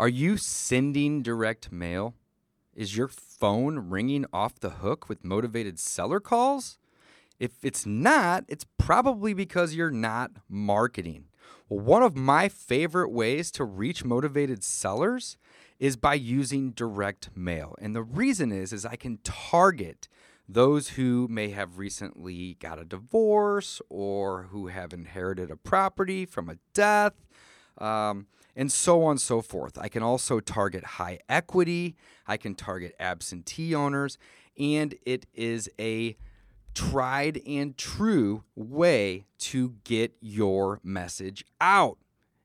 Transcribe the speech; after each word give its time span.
Are 0.00 0.08
you 0.08 0.38
sending 0.38 1.20
direct 1.20 1.70
mail? 1.70 2.14
Is 2.74 2.96
your 2.96 3.06
phone 3.06 3.90
ringing 3.90 4.24
off 4.32 4.58
the 4.58 4.70
hook 4.70 5.10
with 5.10 5.26
motivated 5.26 5.78
seller 5.78 6.20
calls? 6.20 6.78
If 7.38 7.62
it's 7.62 7.84
not, 7.84 8.44
it's 8.48 8.64
probably 8.78 9.34
because 9.34 9.74
you're 9.74 9.90
not 9.90 10.30
marketing. 10.48 11.26
Well, 11.68 11.80
one 11.80 12.02
of 12.02 12.16
my 12.16 12.48
favorite 12.48 13.10
ways 13.10 13.50
to 13.50 13.64
reach 13.64 14.02
motivated 14.02 14.64
sellers 14.64 15.36
is 15.78 15.98
by 15.98 16.14
using 16.14 16.70
direct 16.70 17.28
mail. 17.36 17.74
And 17.78 17.94
the 17.94 18.02
reason 18.02 18.52
is 18.52 18.72
is 18.72 18.86
I 18.86 18.96
can 18.96 19.18
target 19.22 20.08
those 20.48 20.88
who 20.88 21.28
may 21.28 21.50
have 21.50 21.76
recently 21.76 22.54
got 22.54 22.78
a 22.78 22.86
divorce 22.86 23.82
or 23.90 24.44
who 24.44 24.68
have 24.68 24.94
inherited 24.94 25.50
a 25.50 25.56
property 25.56 26.24
from 26.24 26.48
a 26.48 26.56
death. 26.72 27.12
Um, 27.76 28.28
and 28.56 28.70
so 28.70 29.04
on 29.04 29.12
and 29.12 29.20
so 29.20 29.40
forth. 29.40 29.78
I 29.78 29.88
can 29.88 30.02
also 30.02 30.40
target 30.40 30.84
high 30.84 31.20
equity, 31.28 31.96
I 32.26 32.36
can 32.36 32.54
target 32.54 32.94
absentee 32.98 33.74
owners, 33.74 34.18
and 34.58 34.94
it 35.04 35.26
is 35.34 35.68
a 35.78 36.16
tried 36.74 37.40
and 37.46 37.76
true 37.76 38.44
way 38.54 39.26
to 39.38 39.74
get 39.84 40.14
your 40.20 40.80
message 40.82 41.44
out. 41.60 41.98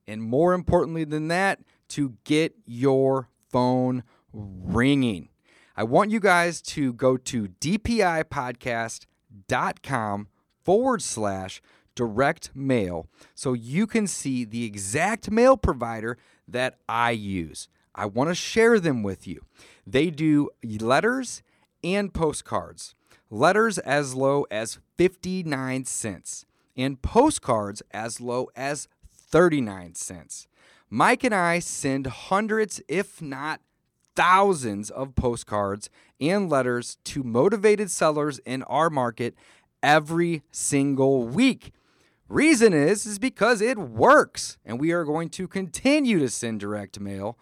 And 0.07 0.21
more 0.21 0.53
importantly 0.53 1.03
than 1.03 1.29
that, 1.29 1.61
to 1.89 2.13
get 2.23 2.55
your 2.65 3.29
phone 3.49 4.03
ringing. 4.33 5.29
I 5.77 5.83
want 5.83 6.11
you 6.11 6.19
guys 6.19 6.61
to 6.61 6.93
go 6.93 7.17
to 7.17 7.47
dpipodcast.com 7.47 10.27
forward 10.63 11.01
slash 11.01 11.61
direct 11.95 12.51
mail 12.53 13.07
so 13.33 13.53
you 13.53 13.87
can 13.87 14.07
see 14.07 14.43
the 14.43 14.65
exact 14.65 15.31
mail 15.31 15.57
provider 15.57 16.17
that 16.47 16.77
I 16.87 17.11
use. 17.11 17.67
I 17.95 18.05
want 18.05 18.29
to 18.29 18.35
share 18.35 18.79
them 18.79 19.03
with 19.03 19.25
you. 19.25 19.45
They 19.87 20.09
do 20.09 20.49
letters 20.63 21.41
and 21.83 22.13
postcards. 22.13 22.93
Letters 23.29 23.77
as 23.79 24.13
low 24.13 24.45
as 24.51 24.79
59 24.97 25.85
cents 25.85 26.45
and 26.77 27.01
postcards 27.01 27.81
as 27.91 28.19
low 28.19 28.49
as 28.55 28.87
39 29.11 29.95
cents. 29.95 30.47
Mike 30.89 31.23
and 31.23 31.33
I 31.33 31.59
send 31.59 32.07
hundreds, 32.07 32.81
if 32.87 33.21
not 33.21 33.61
thousands, 34.15 34.89
of 34.89 35.15
postcards 35.15 35.89
and 36.21 36.49
letters 36.49 36.97
to 37.05 37.23
motivated 37.23 37.89
sellers 37.89 38.39
in 38.39 38.63
our 38.63 38.89
market 38.89 39.35
every 39.81 40.43
single 40.51 41.27
week. 41.27 41.73
Reason 42.27 42.73
is 42.73 43.05
is 43.05 43.19
because 43.19 43.61
it 43.61 43.77
works 43.77 44.57
and 44.65 44.79
we 44.79 44.91
are 44.91 45.03
going 45.03 45.29
to 45.29 45.47
continue 45.47 46.17
to 46.19 46.29
send 46.29 46.59
direct 46.59 46.99
mail 46.99 47.37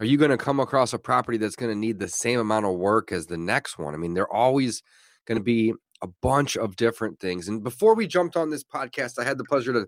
are 0.00 0.06
you 0.06 0.18
going 0.18 0.30
to 0.30 0.36
come 0.36 0.60
across 0.60 0.92
a 0.92 0.98
property 0.98 1.38
that's 1.38 1.56
going 1.56 1.72
to 1.72 1.78
need 1.78 1.98
the 1.98 2.08
same 2.08 2.40
amount 2.40 2.66
of 2.66 2.74
work 2.74 3.10
as 3.10 3.26
the 3.26 3.38
next 3.38 3.78
one. 3.78 3.94
I 3.94 3.96
mean, 3.96 4.12
they're 4.12 4.32
always 4.32 4.82
going 5.26 5.38
to 5.38 5.44
be 5.44 5.72
a 6.02 6.08
bunch 6.22 6.56
of 6.56 6.76
different 6.76 7.18
things. 7.20 7.48
And 7.48 7.62
before 7.62 7.94
we 7.94 8.06
jumped 8.06 8.36
on 8.36 8.50
this 8.50 8.64
podcast, 8.64 9.18
I 9.18 9.24
had 9.24 9.38
the 9.38 9.44
pleasure 9.44 9.72
to, 9.72 9.86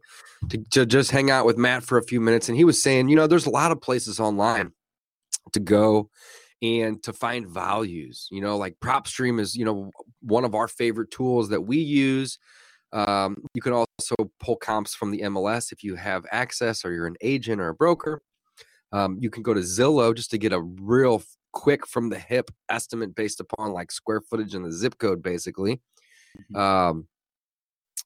to, 0.49 0.65
to 0.71 0.87
just 0.87 1.11
hang 1.11 1.31
out 1.31 1.47
with 1.47 1.59
Matt 1.59 1.83
for 1.83 1.99
a 1.99 2.05
few 2.05 2.21
minutes, 2.21 2.49
and 2.49 2.56
he 2.56 2.65
was 2.65 2.81
saying, 2.81 3.09
you 3.09 3.17
know, 3.17 3.27
there's 3.27 3.47
a 3.47 3.50
lot 3.50 3.72
of 3.72 3.81
places 3.81 4.21
online 4.21 4.72
to 5.53 5.61
go 5.61 6.11
and 6.62 7.03
to 7.03 7.12
find 7.12 7.49
values. 7.49 8.28
You 8.31 8.41
know, 8.41 8.56
like 8.56 8.77
PropStream 8.81 9.41
is, 9.41 9.55
you 9.55 9.65
know, 9.65 9.91
one 10.21 10.44
of 10.44 10.55
our 10.55 10.69
favorite 10.69 11.11
tools 11.11 11.49
that 11.50 11.62
we 11.62 11.78
use. 11.78 12.38
Um, 12.93 13.37
you 13.55 13.61
can 13.61 13.73
also 13.73 14.15
pull 14.41 14.56
comps 14.56 14.94
from 14.94 15.11
the 15.11 15.21
MLS 15.23 15.73
if 15.73 15.83
you 15.83 15.97
have 15.97 16.25
access 16.31 16.84
or 16.84 16.93
you're 16.93 17.06
an 17.06 17.17
agent 17.21 17.61
or 17.61 17.69
a 17.69 17.75
broker. 17.75 18.23
Um, 18.96 19.18
you 19.20 19.28
can 19.28 19.42
go 19.42 19.52
to 19.52 19.60
Zillow 19.60 20.14
just 20.14 20.30
to 20.30 20.38
get 20.38 20.54
a 20.54 20.60
real 20.60 21.22
quick 21.52 21.86
from 21.86 22.08
the 22.08 22.18
hip 22.18 22.50
estimate 22.70 23.14
based 23.14 23.40
upon 23.40 23.72
like 23.72 23.92
square 23.92 24.22
footage 24.22 24.54
and 24.54 24.64
the 24.64 24.72
zip 24.72 24.96
code, 24.96 25.22
basically. 25.22 25.82
Mm-hmm. 26.54 26.56
Um, 26.56 27.08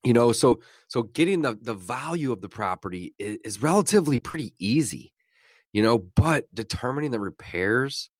you 0.02 0.12
know, 0.12 0.32
so 0.32 0.60
so 0.88 1.04
getting 1.04 1.42
the 1.42 1.56
the 1.60 1.75
value 1.75 2.32
of 2.32 2.40
the 2.40 2.48
property 2.48 3.14
is, 3.20 3.38
is 3.44 3.62
relatively 3.62 4.19
pretty 4.19 4.52
easy, 4.58 5.12
you 5.72 5.81
know, 5.81 5.98
but 5.98 6.52
determining 6.52 7.12
the 7.12 7.20
repairs, 7.20 8.10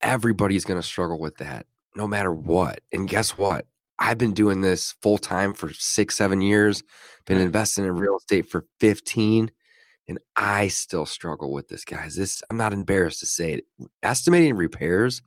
everybody's 0.00 0.64
going 0.64 0.80
to 0.80 0.86
struggle 0.86 1.20
with 1.20 1.36
that, 1.38 1.66
no 1.94 2.06
matter 2.06 2.32
what. 2.32 2.80
And 2.90 3.06
guess 3.06 3.36
what? 3.36 3.66
I've 3.98 4.16
been 4.16 4.32
doing 4.32 4.62
this 4.62 4.94
full 5.02 5.18
time 5.18 5.52
for 5.52 5.70
six, 5.74 6.16
seven 6.16 6.40
years, 6.40 6.82
been 7.26 7.36
investing 7.36 7.84
in 7.84 7.92
real 7.92 8.16
estate 8.16 8.48
for 8.48 8.64
15, 8.80 9.50
and 10.10 10.18
I 10.34 10.66
still 10.66 11.06
struggle 11.06 11.52
with 11.52 11.68
this, 11.68 11.84
guys. 11.84 12.16
This 12.16 12.42
I'm 12.50 12.56
not 12.56 12.72
embarrassed 12.72 13.20
to 13.20 13.26
say 13.26 13.52
it. 13.52 13.64
Estimating 14.02 14.56
repairs 14.56 15.22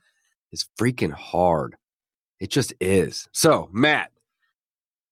is 0.51 0.65
freaking 0.77 1.13
hard. 1.13 1.77
It 2.41 2.49
just 2.49 2.73
is. 2.81 3.29
So, 3.31 3.69
Matt, 3.71 4.11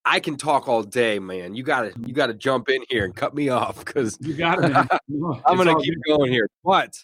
I 0.04 0.20
can 0.20 0.36
talk 0.36 0.68
all 0.68 0.84
day, 0.84 1.20
man. 1.20 1.56
You 1.56 1.64
gotta 1.64 1.94
you 2.06 2.14
gotta 2.14 2.34
jump 2.34 2.68
in 2.68 2.84
here 2.90 3.06
and 3.06 3.16
cut 3.16 3.34
me 3.34 3.48
off 3.48 3.86
because 3.86 4.18
you 4.20 4.34
got 4.34 4.62
it. 4.62 4.76
I'm 5.46 5.56
gonna 5.56 5.80
keep 5.80 5.96
good. 6.04 6.18
going 6.18 6.30
here. 6.30 6.50
But 6.66 6.98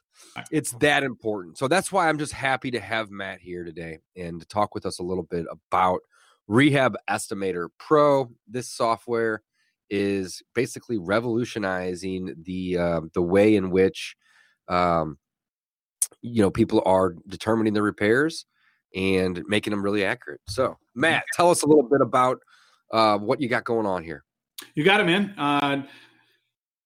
it's 0.52 0.74
that 0.74 1.04
important. 1.04 1.58
So 1.58 1.70
that's 1.70 1.90
why 1.90 2.10
I'm 2.10 2.18
just 2.18 2.34
happy 2.34 2.70
to 2.72 2.82
have 2.82 3.12
Matt 3.12 3.40
here 3.40 3.64
today 3.64 4.00
and 4.18 4.42
to 4.42 4.46
talk 4.46 4.76
with 4.76 4.86
us 4.86 5.00
a 5.00 5.04
little 5.04 5.24
bit 5.24 5.46
about 5.50 6.02
Rehab 6.48 6.98
Estimator 7.10 7.70
Pro. 7.80 8.30
This 8.46 8.68
software 8.68 9.42
is 9.90 10.42
basically 10.54 10.98
revolutionizing 10.98 12.36
the 12.44 12.78
uh, 12.78 13.02
the 13.14 13.22
way 13.22 13.56
in 13.56 13.70
which 13.70 14.16
um, 14.68 15.18
you 16.22 16.42
know 16.42 16.52
people 16.52 16.82
are 16.86 17.16
determining 17.28 17.74
the 17.74 17.82
repairs 17.82 18.46
and 18.96 19.42
making 19.48 19.72
them 19.72 19.82
really 19.82 20.04
accurate. 20.04 20.42
So, 20.48 20.78
Matt, 20.96 21.24
tell 21.34 21.50
us 21.50 21.64
a 21.64 21.68
little 21.68 21.88
bit 21.88 22.02
about 22.02 22.40
uh, 22.92 23.18
what 23.18 23.42
you 23.42 23.48
got 23.48 23.64
going 23.64 23.86
on 23.86 24.04
here. 24.04 24.24
You 24.76 24.84
got 24.84 25.00
it, 25.00 25.06
man. 25.06 25.34
Uh, 25.38 25.84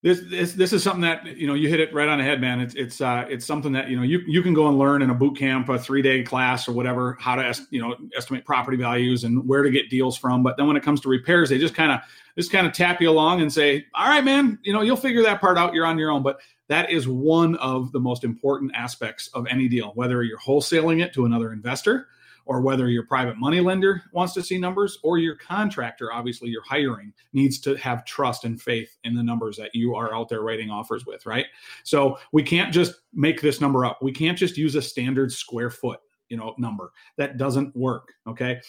this, 0.03 0.21
this 0.29 0.53
this 0.53 0.73
is 0.73 0.81
something 0.81 1.01
that 1.01 1.37
you 1.37 1.45
know 1.45 1.53
you 1.53 1.69
hit 1.69 1.79
it 1.79 1.93
right 1.93 2.09
on 2.09 2.17
the 2.17 2.23
head, 2.23 2.41
man. 2.41 2.59
It's 2.59 2.73
it's 2.73 3.01
uh, 3.01 3.25
it's 3.29 3.45
something 3.45 3.71
that 3.73 3.87
you 3.87 3.95
know 3.95 4.01
you 4.01 4.21
you 4.25 4.41
can 4.41 4.55
go 4.55 4.67
and 4.67 4.79
learn 4.79 5.03
in 5.03 5.11
a 5.11 5.13
boot 5.13 5.37
camp, 5.37 5.69
a 5.69 5.77
three 5.77 6.01
day 6.01 6.23
class 6.23 6.67
or 6.67 6.71
whatever, 6.71 7.17
how 7.19 7.35
to 7.35 7.47
est- 7.47 7.67
you 7.69 7.79
know 7.79 7.95
estimate 8.17 8.43
property 8.43 8.77
values 8.77 9.23
and 9.23 9.47
where 9.47 9.61
to 9.61 9.69
get 9.69 9.91
deals 9.91 10.17
from. 10.17 10.41
But 10.41 10.57
then 10.57 10.65
when 10.65 10.75
it 10.75 10.81
comes 10.81 11.01
to 11.01 11.09
repairs, 11.09 11.49
they 11.49 11.59
just 11.59 11.75
kind 11.75 11.91
of 11.91 11.99
just 12.35 12.51
kind 12.51 12.65
of 12.65 12.73
tap 12.73 12.99
you 12.99 13.11
along 13.11 13.41
and 13.41 13.53
say, 13.53 13.85
"All 13.93 14.07
right, 14.07 14.23
man, 14.23 14.57
you 14.63 14.73
know 14.73 14.81
you'll 14.81 14.97
figure 14.97 15.21
that 15.21 15.39
part 15.39 15.59
out. 15.59 15.75
You're 15.75 15.85
on 15.85 15.99
your 15.99 16.09
own." 16.09 16.23
But 16.23 16.39
that 16.67 16.89
is 16.89 17.07
one 17.07 17.55
of 17.57 17.91
the 17.91 17.99
most 17.99 18.23
important 18.23 18.71
aspects 18.73 19.27
of 19.35 19.45
any 19.51 19.67
deal, 19.67 19.91
whether 19.93 20.23
you're 20.23 20.39
wholesaling 20.39 21.03
it 21.03 21.13
to 21.13 21.25
another 21.25 21.53
investor 21.53 22.07
or 22.51 22.59
whether 22.59 22.89
your 22.89 23.05
private 23.05 23.37
money 23.37 23.61
lender 23.61 24.03
wants 24.11 24.33
to 24.33 24.43
see 24.43 24.57
numbers 24.57 24.99
or 25.03 25.17
your 25.17 25.37
contractor, 25.37 26.11
obviously 26.11 26.49
you're 26.49 26.61
hiring, 26.65 27.13
needs 27.31 27.57
to 27.61 27.75
have 27.75 28.03
trust 28.03 28.43
and 28.43 28.61
faith 28.61 28.97
in 29.05 29.15
the 29.15 29.23
numbers 29.23 29.55
that 29.55 29.73
you 29.73 29.95
are 29.95 30.13
out 30.13 30.27
there 30.27 30.41
writing 30.41 30.69
offers 30.69 31.05
with, 31.05 31.25
right? 31.25 31.45
So 31.85 32.17
we 32.33 32.43
can't 32.43 32.73
just 32.73 32.95
make 33.13 33.39
this 33.39 33.61
number 33.61 33.85
up. 33.85 33.99
We 34.01 34.11
can't 34.11 34.37
just 34.37 34.57
use 34.57 34.75
a 34.75 34.81
standard 34.81 35.31
square 35.31 35.69
foot, 35.69 36.01
you 36.27 36.35
know, 36.35 36.53
number. 36.57 36.91
That 37.15 37.37
doesn't 37.37 37.73
work, 37.73 38.09
okay? 38.27 38.59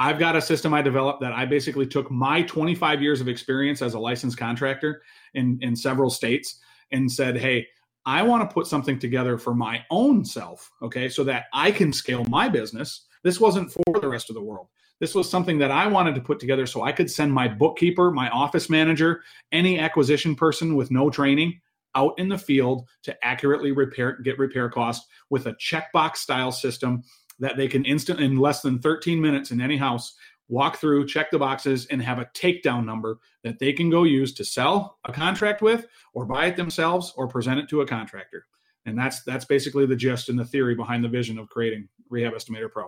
I've 0.00 0.18
got 0.18 0.34
a 0.34 0.42
system 0.42 0.74
I 0.74 0.82
developed 0.82 1.20
that 1.20 1.32
I 1.32 1.44
basically 1.44 1.86
took 1.86 2.10
my 2.10 2.42
25 2.42 3.00
years 3.00 3.20
of 3.20 3.28
experience 3.28 3.82
as 3.82 3.94
a 3.94 4.00
licensed 4.00 4.36
contractor 4.36 5.02
in, 5.34 5.60
in 5.62 5.76
several 5.76 6.10
states 6.10 6.58
and 6.90 7.10
said, 7.10 7.36
hey, 7.36 7.68
I 8.04 8.22
want 8.22 8.48
to 8.48 8.52
put 8.52 8.66
something 8.66 8.98
together 8.98 9.38
for 9.38 9.54
my 9.54 9.84
own 9.92 10.24
self, 10.24 10.72
okay, 10.82 11.08
so 11.08 11.22
that 11.22 11.44
I 11.52 11.70
can 11.70 11.92
scale 11.92 12.24
my 12.24 12.48
business 12.48 13.04
this 13.22 13.40
wasn't 13.40 13.72
for 13.72 14.00
the 14.00 14.08
rest 14.08 14.30
of 14.30 14.34
the 14.34 14.42
world. 14.42 14.68
This 15.00 15.14
was 15.14 15.30
something 15.30 15.58
that 15.58 15.70
I 15.70 15.86
wanted 15.86 16.14
to 16.16 16.20
put 16.20 16.40
together 16.40 16.66
so 16.66 16.82
I 16.82 16.92
could 16.92 17.10
send 17.10 17.32
my 17.32 17.46
bookkeeper, 17.46 18.10
my 18.10 18.28
office 18.30 18.68
manager, 18.68 19.22
any 19.52 19.78
acquisition 19.78 20.34
person 20.34 20.74
with 20.74 20.90
no 20.90 21.08
training 21.08 21.60
out 21.94 22.18
in 22.18 22.28
the 22.28 22.38
field 22.38 22.86
to 23.02 23.16
accurately 23.24 23.72
repair 23.72 24.18
get 24.22 24.38
repair 24.38 24.68
costs 24.68 25.06
with 25.30 25.46
a 25.46 25.54
checkbox 25.54 26.16
style 26.16 26.52
system 26.52 27.02
that 27.38 27.56
they 27.56 27.68
can 27.68 27.84
instant 27.84 28.20
in 28.20 28.36
less 28.36 28.62
than 28.62 28.80
13 28.80 29.20
minutes 29.20 29.52
in 29.52 29.60
any 29.60 29.76
house 29.76 30.14
walk 30.48 30.78
through, 30.78 31.06
check 31.06 31.30
the 31.30 31.38
boxes, 31.38 31.86
and 31.86 32.02
have 32.02 32.18
a 32.18 32.24
takedown 32.34 32.84
number 32.84 33.18
that 33.44 33.58
they 33.58 33.72
can 33.72 33.90
go 33.90 34.02
use 34.02 34.32
to 34.34 34.44
sell 34.44 34.98
a 35.04 35.12
contract 35.12 35.62
with, 35.62 35.86
or 36.14 36.24
buy 36.24 36.46
it 36.46 36.56
themselves, 36.56 37.12
or 37.16 37.28
present 37.28 37.60
it 37.60 37.68
to 37.68 37.82
a 37.82 37.86
contractor. 37.86 38.46
And 38.86 38.98
that's 38.98 39.22
that's 39.24 39.44
basically 39.44 39.86
the 39.86 39.96
gist 39.96 40.30
and 40.30 40.38
the 40.38 40.44
theory 40.44 40.74
behind 40.74 41.04
the 41.04 41.08
vision 41.08 41.38
of 41.38 41.50
creating 41.50 41.88
Rehab 42.08 42.32
Estimator 42.32 42.72
Pro. 42.72 42.86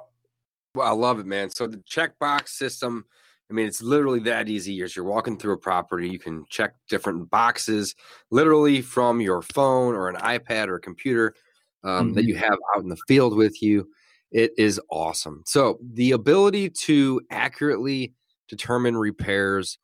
Well, 0.75 0.87
I 0.87 0.93
love 0.93 1.19
it, 1.19 1.27
man. 1.27 1.51
So 1.51 1.67
the 1.67 1.79
checkbox 1.79 2.49
system, 2.49 3.05
I 3.51 3.55
mean, 3.55 3.67
it's 3.67 3.83
literally 3.83 4.21
that 4.21 4.49
easy. 4.49 4.81
As 4.83 4.95
you're 4.95 5.05
walking 5.05 5.37
through 5.37 5.55
a 5.55 5.59
property, 5.59 6.09
you 6.09 6.19
can 6.19 6.45
check 6.49 6.75
different 6.89 7.29
boxes 7.31 7.95
literally 8.31 8.81
from 8.81 9.21
your 9.21 9.43
phone 9.43 9.95
or 9.95 10.09
an 10.09 10.17
iPad 10.17 10.69
or 10.69 10.77
a 10.77 10.81
computer 10.81 11.35
um, 11.83 11.91
mm-hmm. 11.91 12.15
that 12.15 12.25
you 12.25 12.37
have 12.37 12.57
out 12.75 12.83
in 12.83 12.89
the 12.89 12.99
field 13.09 13.37
with 13.37 13.61
you. 13.61 13.89
It 14.31 14.53
is 14.57 14.81
awesome. 14.91 15.43
So 15.47 15.81
the 15.83 16.13
ability 16.13 16.71
to 16.71 17.21
accurately 17.31 18.15
determine 18.49 18.97
repairs 18.97 19.79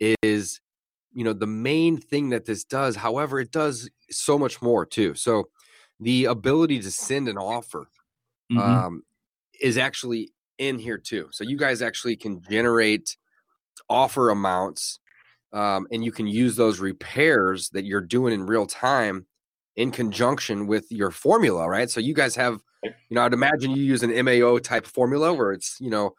is, 0.00 0.60
you 1.14 1.24
know, 1.24 1.32
the 1.32 1.46
main 1.46 1.96
thing 1.96 2.28
that 2.30 2.44
this 2.44 2.64
does. 2.64 2.94
However, 2.94 3.40
it 3.40 3.52
does 3.52 3.88
so 4.10 4.38
much 4.38 4.60
more 4.60 4.84
too. 4.84 5.14
So 5.14 5.48
the 5.98 6.26
ability 6.26 6.80
to 6.80 6.90
send 6.90 7.26
an 7.28 7.38
offer 7.38 7.88
mm-hmm. 8.52 8.58
um, 8.58 9.02
is 9.60 9.78
actually 9.78 10.30
in 10.58 10.78
here 10.78 10.98
too. 10.98 11.28
So 11.32 11.44
you 11.44 11.56
guys 11.56 11.82
actually 11.82 12.16
can 12.16 12.42
generate 12.48 13.16
offer 13.88 14.30
amounts 14.30 15.00
um, 15.52 15.86
and 15.92 16.04
you 16.04 16.12
can 16.12 16.26
use 16.26 16.56
those 16.56 16.80
repairs 16.80 17.70
that 17.70 17.84
you're 17.84 18.00
doing 18.00 18.34
in 18.34 18.46
real 18.46 18.66
time 18.66 19.26
in 19.76 19.90
conjunction 19.90 20.66
with 20.66 20.90
your 20.90 21.10
formula, 21.10 21.68
right? 21.68 21.90
So 21.90 22.00
you 22.00 22.14
guys 22.14 22.34
have, 22.36 22.60
you 22.82 22.92
know, 23.10 23.22
I'd 23.22 23.32
imagine 23.32 23.70
you 23.70 23.82
use 23.82 24.02
an 24.02 24.24
MAO 24.24 24.58
type 24.58 24.86
formula 24.86 25.32
where 25.32 25.52
it's, 25.52 25.76
you 25.80 25.90
know, 25.90 26.14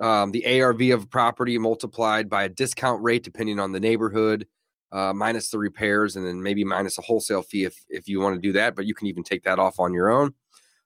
um, 0.00 0.30
the 0.30 0.60
ARV 0.60 0.80
of 0.90 1.10
property 1.10 1.58
multiplied 1.58 2.30
by 2.30 2.44
a 2.44 2.48
discount 2.48 3.02
rate 3.02 3.24
depending 3.24 3.60
on 3.60 3.72
the 3.72 3.80
neighborhood, 3.80 4.46
uh, 4.90 5.12
minus 5.12 5.50
the 5.50 5.58
repairs, 5.58 6.16
and 6.16 6.26
then 6.26 6.42
maybe 6.42 6.64
minus 6.64 6.98
a 6.98 7.02
wholesale 7.02 7.42
fee 7.42 7.64
if 7.64 7.76
if 7.88 8.08
you 8.08 8.20
want 8.20 8.34
to 8.34 8.40
do 8.40 8.52
that. 8.52 8.74
But 8.74 8.86
you 8.86 8.94
can 8.94 9.06
even 9.08 9.22
take 9.22 9.42
that 9.44 9.58
off 9.58 9.78
on 9.78 9.92
your 9.92 10.10
own. 10.10 10.34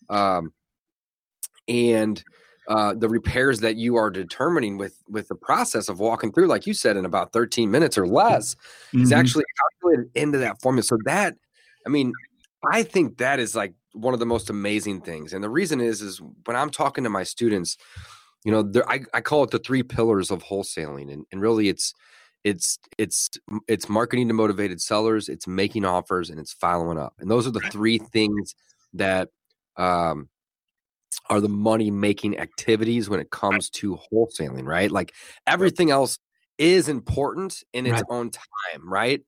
Um, 0.08 0.52
and 1.68 2.22
uh, 2.68 2.94
the 2.94 3.08
repairs 3.08 3.60
that 3.60 3.76
you 3.76 3.96
are 3.96 4.10
determining 4.10 4.76
with 4.76 5.00
with 5.08 5.28
the 5.28 5.34
process 5.34 5.88
of 5.88 6.00
walking 6.00 6.32
through, 6.32 6.46
like 6.46 6.66
you 6.66 6.74
said, 6.74 6.96
in 6.96 7.04
about 7.04 7.32
13 7.32 7.70
minutes 7.70 7.96
or 7.96 8.06
less, 8.06 8.54
mm-hmm. 8.54 9.02
is 9.02 9.12
actually 9.12 9.44
calculated 9.60 10.10
into 10.14 10.38
that 10.38 10.60
formula. 10.60 10.82
So 10.82 10.98
that, 11.04 11.34
I 11.86 11.90
mean, 11.90 12.12
I 12.72 12.82
think 12.82 13.18
that 13.18 13.38
is 13.38 13.54
like 13.54 13.74
one 13.92 14.14
of 14.14 14.20
the 14.20 14.26
most 14.26 14.50
amazing 14.50 15.00
things. 15.02 15.32
And 15.32 15.44
the 15.44 15.50
reason 15.50 15.80
is, 15.80 16.02
is 16.02 16.20
when 16.44 16.56
I'm 16.56 16.70
talking 16.70 17.04
to 17.04 17.10
my 17.10 17.22
students, 17.22 17.76
you 18.44 18.50
know, 18.50 18.68
I, 18.88 19.00
I 19.14 19.20
call 19.20 19.44
it 19.44 19.50
the 19.50 19.58
three 19.58 19.82
pillars 19.82 20.30
of 20.30 20.42
wholesaling, 20.42 21.12
and, 21.12 21.24
and 21.30 21.40
really 21.40 21.68
it's 21.68 21.94
it's 22.42 22.78
it's 22.98 23.30
it's 23.66 23.88
marketing 23.88 24.28
to 24.28 24.34
motivated 24.34 24.80
sellers, 24.80 25.28
it's 25.28 25.46
making 25.46 25.84
offers, 25.84 26.30
and 26.30 26.40
it's 26.40 26.52
following 26.52 26.98
up. 26.98 27.14
And 27.18 27.30
those 27.30 27.46
are 27.46 27.50
the 27.50 27.68
three 27.72 27.98
things 27.98 28.54
that 28.94 29.30
um, 29.76 30.28
are 31.28 31.40
the 31.40 31.49
money 31.49 31.90
making 31.90 32.38
activities 32.38 33.08
when 33.08 33.20
it 33.20 33.31
comes 33.31 33.70
to 33.70 33.99
wholesaling, 34.12 34.64
right? 34.64 34.90
Like 34.90 35.12
everything 35.46 35.90
else 35.90 36.19
is 36.58 36.88
important 36.88 37.62
in 37.73 37.87
its 37.87 37.94
right. 37.94 38.05
own 38.08 38.31
time, 38.31 38.88
right? 38.90 39.23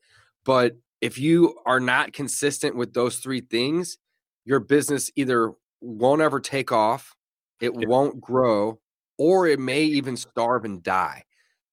But 0.44 0.76
if 1.00 1.18
you 1.18 1.56
are 1.66 1.80
not 1.80 2.12
consistent 2.12 2.76
with 2.76 2.94
those 2.94 3.16
three 3.16 3.40
things, 3.40 3.98
your 4.44 4.60
business 4.60 5.10
either 5.16 5.52
won't 5.80 6.22
ever 6.22 6.40
take 6.40 6.72
off, 6.72 7.14
it 7.60 7.72
yeah. 7.76 7.86
won't 7.86 8.20
grow, 8.20 8.80
or 9.18 9.46
it 9.46 9.60
may 9.60 9.82
even 9.82 10.16
starve 10.16 10.64
and 10.64 10.82
die, 10.82 11.24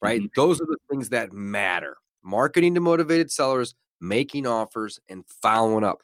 right? 0.01 0.21
Mm-hmm. 0.21 0.41
Those 0.41 0.59
are 0.61 0.65
the 0.65 0.77
things 0.89 1.09
that 1.09 1.31
matter 1.31 1.97
marketing 2.23 2.73
to 2.73 2.81
motivated 2.81 3.31
sellers, 3.31 3.75
making 4.01 4.47
offers, 4.47 4.99
and 5.07 5.23
following 5.41 5.83
up. 5.83 6.01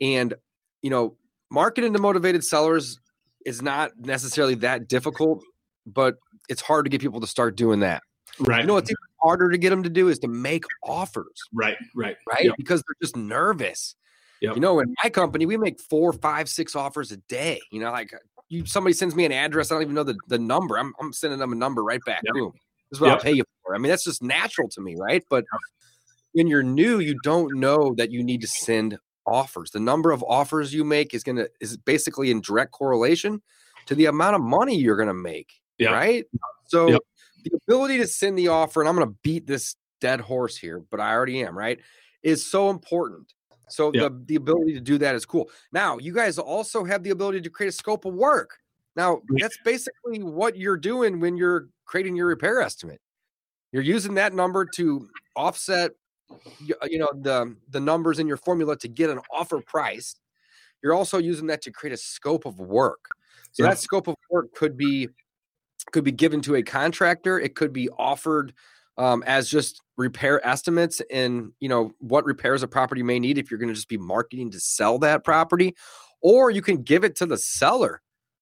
And, 0.00 0.34
you 0.82 0.90
know, 0.90 1.16
marketing 1.50 1.92
to 1.92 1.98
motivated 1.98 2.42
sellers 2.42 2.98
is 3.48 3.62
not 3.62 3.92
necessarily 3.98 4.54
that 4.56 4.88
difficult, 4.88 5.42
but 5.86 6.16
it's 6.48 6.60
hard 6.60 6.84
to 6.84 6.90
get 6.90 7.00
people 7.00 7.20
to 7.20 7.26
start 7.26 7.56
doing 7.56 7.80
that. 7.80 8.02
Right. 8.38 8.60
You 8.60 8.66
know 8.66 8.74
what's 8.74 8.90
even 8.90 8.98
harder 9.22 9.50
to 9.50 9.58
get 9.58 9.70
them 9.70 9.82
to 9.82 9.88
do 9.88 10.08
is 10.08 10.18
to 10.20 10.28
make 10.28 10.64
offers. 10.84 11.42
Right. 11.52 11.76
Right. 11.96 12.16
Right. 12.28 12.44
Yep. 12.44 12.54
Because 12.58 12.82
they're 12.82 12.96
just 13.02 13.16
nervous. 13.16 13.96
Yep. 14.40 14.54
You 14.54 14.60
know, 14.60 14.78
in 14.78 14.94
my 15.02 15.10
company, 15.10 15.46
we 15.46 15.56
make 15.56 15.80
four, 15.80 16.12
five, 16.12 16.48
six 16.48 16.76
offers 16.76 17.10
a 17.10 17.16
day. 17.28 17.60
You 17.72 17.80
know, 17.80 17.90
like 17.90 18.12
you 18.48 18.66
somebody 18.66 18.92
sends 18.92 19.14
me 19.14 19.24
an 19.24 19.32
address, 19.32 19.70
I 19.70 19.74
don't 19.74 19.82
even 19.82 19.94
know 19.94 20.04
the, 20.04 20.16
the 20.28 20.38
number. 20.38 20.78
I'm, 20.78 20.92
I'm 21.00 21.12
sending 21.12 21.40
them 21.40 21.52
a 21.52 21.56
number 21.56 21.82
right 21.82 22.00
back. 22.06 22.20
Yep. 22.24 22.34
Boom. 22.34 22.52
This 22.90 22.98
is 22.98 23.00
what 23.00 23.10
I'll 23.10 23.18
pay 23.18 23.32
you 23.32 23.44
for. 23.64 23.74
I 23.74 23.78
mean, 23.78 23.90
that's 23.90 24.04
just 24.04 24.22
natural 24.22 24.68
to 24.70 24.80
me, 24.80 24.94
right? 24.96 25.24
But 25.28 25.44
when 26.32 26.46
you're 26.46 26.62
new, 26.62 27.00
you 27.00 27.18
don't 27.22 27.58
know 27.58 27.94
that 27.96 28.10
you 28.10 28.22
need 28.22 28.40
to 28.42 28.46
send 28.46 28.98
offers. 29.28 29.70
The 29.70 29.80
number 29.80 30.10
of 30.10 30.22
offers 30.24 30.72
you 30.72 30.84
make 30.84 31.14
is 31.14 31.22
gonna 31.22 31.46
is 31.60 31.76
basically 31.76 32.30
in 32.30 32.40
direct 32.40 32.72
correlation 32.72 33.42
to 33.86 33.94
the 33.94 34.06
amount 34.06 34.36
of 34.36 34.42
money 34.42 34.76
you're 34.76 34.96
gonna 34.96 35.14
make. 35.14 35.52
Yep. 35.78 35.92
Right. 35.92 36.24
So 36.66 36.88
yep. 36.88 37.02
the 37.44 37.58
ability 37.66 37.98
to 37.98 38.06
send 38.06 38.38
the 38.38 38.48
offer, 38.48 38.80
and 38.80 38.88
I'm 38.88 38.96
gonna 38.96 39.14
beat 39.22 39.46
this 39.46 39.76
dead 40.00 40.20
horse 40.20 40.56
here, 40.56 40.82
but 40.90 41.00
I 41.00 41.12
already 41.12 41.42
am, 41.42 41.56
right? 41.56 41.78
Is 42.22 42.44
so 42.44 42.70
important. 42.70 43.32
So 43.68 43.92
yep. 43.92 44.12
the, 44.12 44.24
the 44.26 44.34
ability 44.36 44.74
to 44.74 44.80
do 44.80 44.98
that 44.98 45.14
is 45.14 45.26
cool. 45.26 45.50
Now, 45.72 45.98
you 45.98 46.12
guys 46.12 46.38
also 46.38 46.84
have 46.84 47.02
the 47.02 47.10
ability 47.10 47.42
to 47.42 47.50
create 47.50 47.68
a 47.68 47.72
scope 47.72 48.04
of 48.04 48.14
work. 48.14 48.58
Now, 48.96 49.20
that's 49.36 49.58
basically 49.64 50.22
what 50.22 50.56
you're 50.56 50.76
doing 50.76 51.20
when 51.20 51.36
you're 51.36 51.68
creating 51.84 52.16
your 52.16 52.26
repair 52.26 52.60
estimate. 52.60 53.00
You're 53.70 53.82
using 53.82 54.14
that 54.14 54.34
number 54.34 54.64
to 54.74 55.08
offset 55.36 55.92
uh, 56.30 56.86
you 56.88 56.98
know 56.98 57.08
the 57.20 57.56
the 57.70 57.80
numbers 57.80 58.18
in 58.18 58.26
your 58.26 58.36
formula 58.36 58.76
to 58.76 58.88
get 58.88 59.10
an 59.10 59.20
offer 59.32 59.60
price 59.60 60.16
you're 60.82 60.94
also 60.94 61.18
using 61.18 61.46
that 61.48 61.62
to 61.62 61.70
create 61.70 61.92
a 61.92 61.96
scope 61.96 62.46
of 62.46 62.58
work. 62.58 63.08
So 63.52 63.62
yeah. 63.62 63.70
that 63.70 63.78
scope 63.78 64.08
of 64.08 64.16
work 64.30 64.54
could 64.54 64.76
be 64.76 65.08
could 65.92 66.04
be 66.04 66.12
given 66.12 66.40
to 66.42 66.56
a 66.56 66.62
contractor. 66.62 67.38
It 67.38 67.54
could 67.54 67.72
be 67.72 67.88
offered 67.90 68.52
um, 68.98 69.22
as 69.26 69.48
just 69.48 69.80
repair 69.96 70.44
estimates 70.46 71.00
and 71.10 71.52
you 71.60 71.68
know 71.68 71.92
what 71.98 72.24
repairs 72.24 72.62
a 72.62 72.68
property 72.68 73.02
may 73.02 73.18
need 73.18 73.38
if 73.38 73.50
you're 73.50 73.58
going 73.58 73.68
to 73.68 73.74
just 73.74 73.88
be 73.88 73.96
marketing 73.96 74.50
to 74.50 74.60
sell 74.60 74.98
that 74.98 75.24
property 75.24 75.74
or 76.20 76.50
you 76.50 76.62
can 76.62 76.82
give 76.82 77.04
it 77.04 77.16
to 77.16 77.26
the 77.26 77.36
seller 77.36 78.00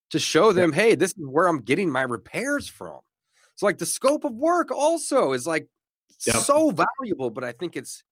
to 0.09 0.19
show 0.19 0.51
them 0.51 0.71
hey 0.71 0.93
this 0.93 1.11
is 1.11 1.27
where 1.27 1.47
i'm 1.47 1.61
getting 1.61 1.89
my 1.89 2.01
repairs 2.01 2.67
from. 2.67 2.99
So 3.55 3.65
like 3.65 3.79
the 3.79 3.87
scope 3.87 4.23
of 4.23 4.33
work 4.33 4.71
also 4.71 5.33
is 5.33 5.47
like 5.47 5.67
yep. 6.25 6.37
so 6.37 6.71
valuable, 6.71 7.29
but 7.29 7.43
I 7.43 7.51
think 7.51 7.75
it's 7.75 8.03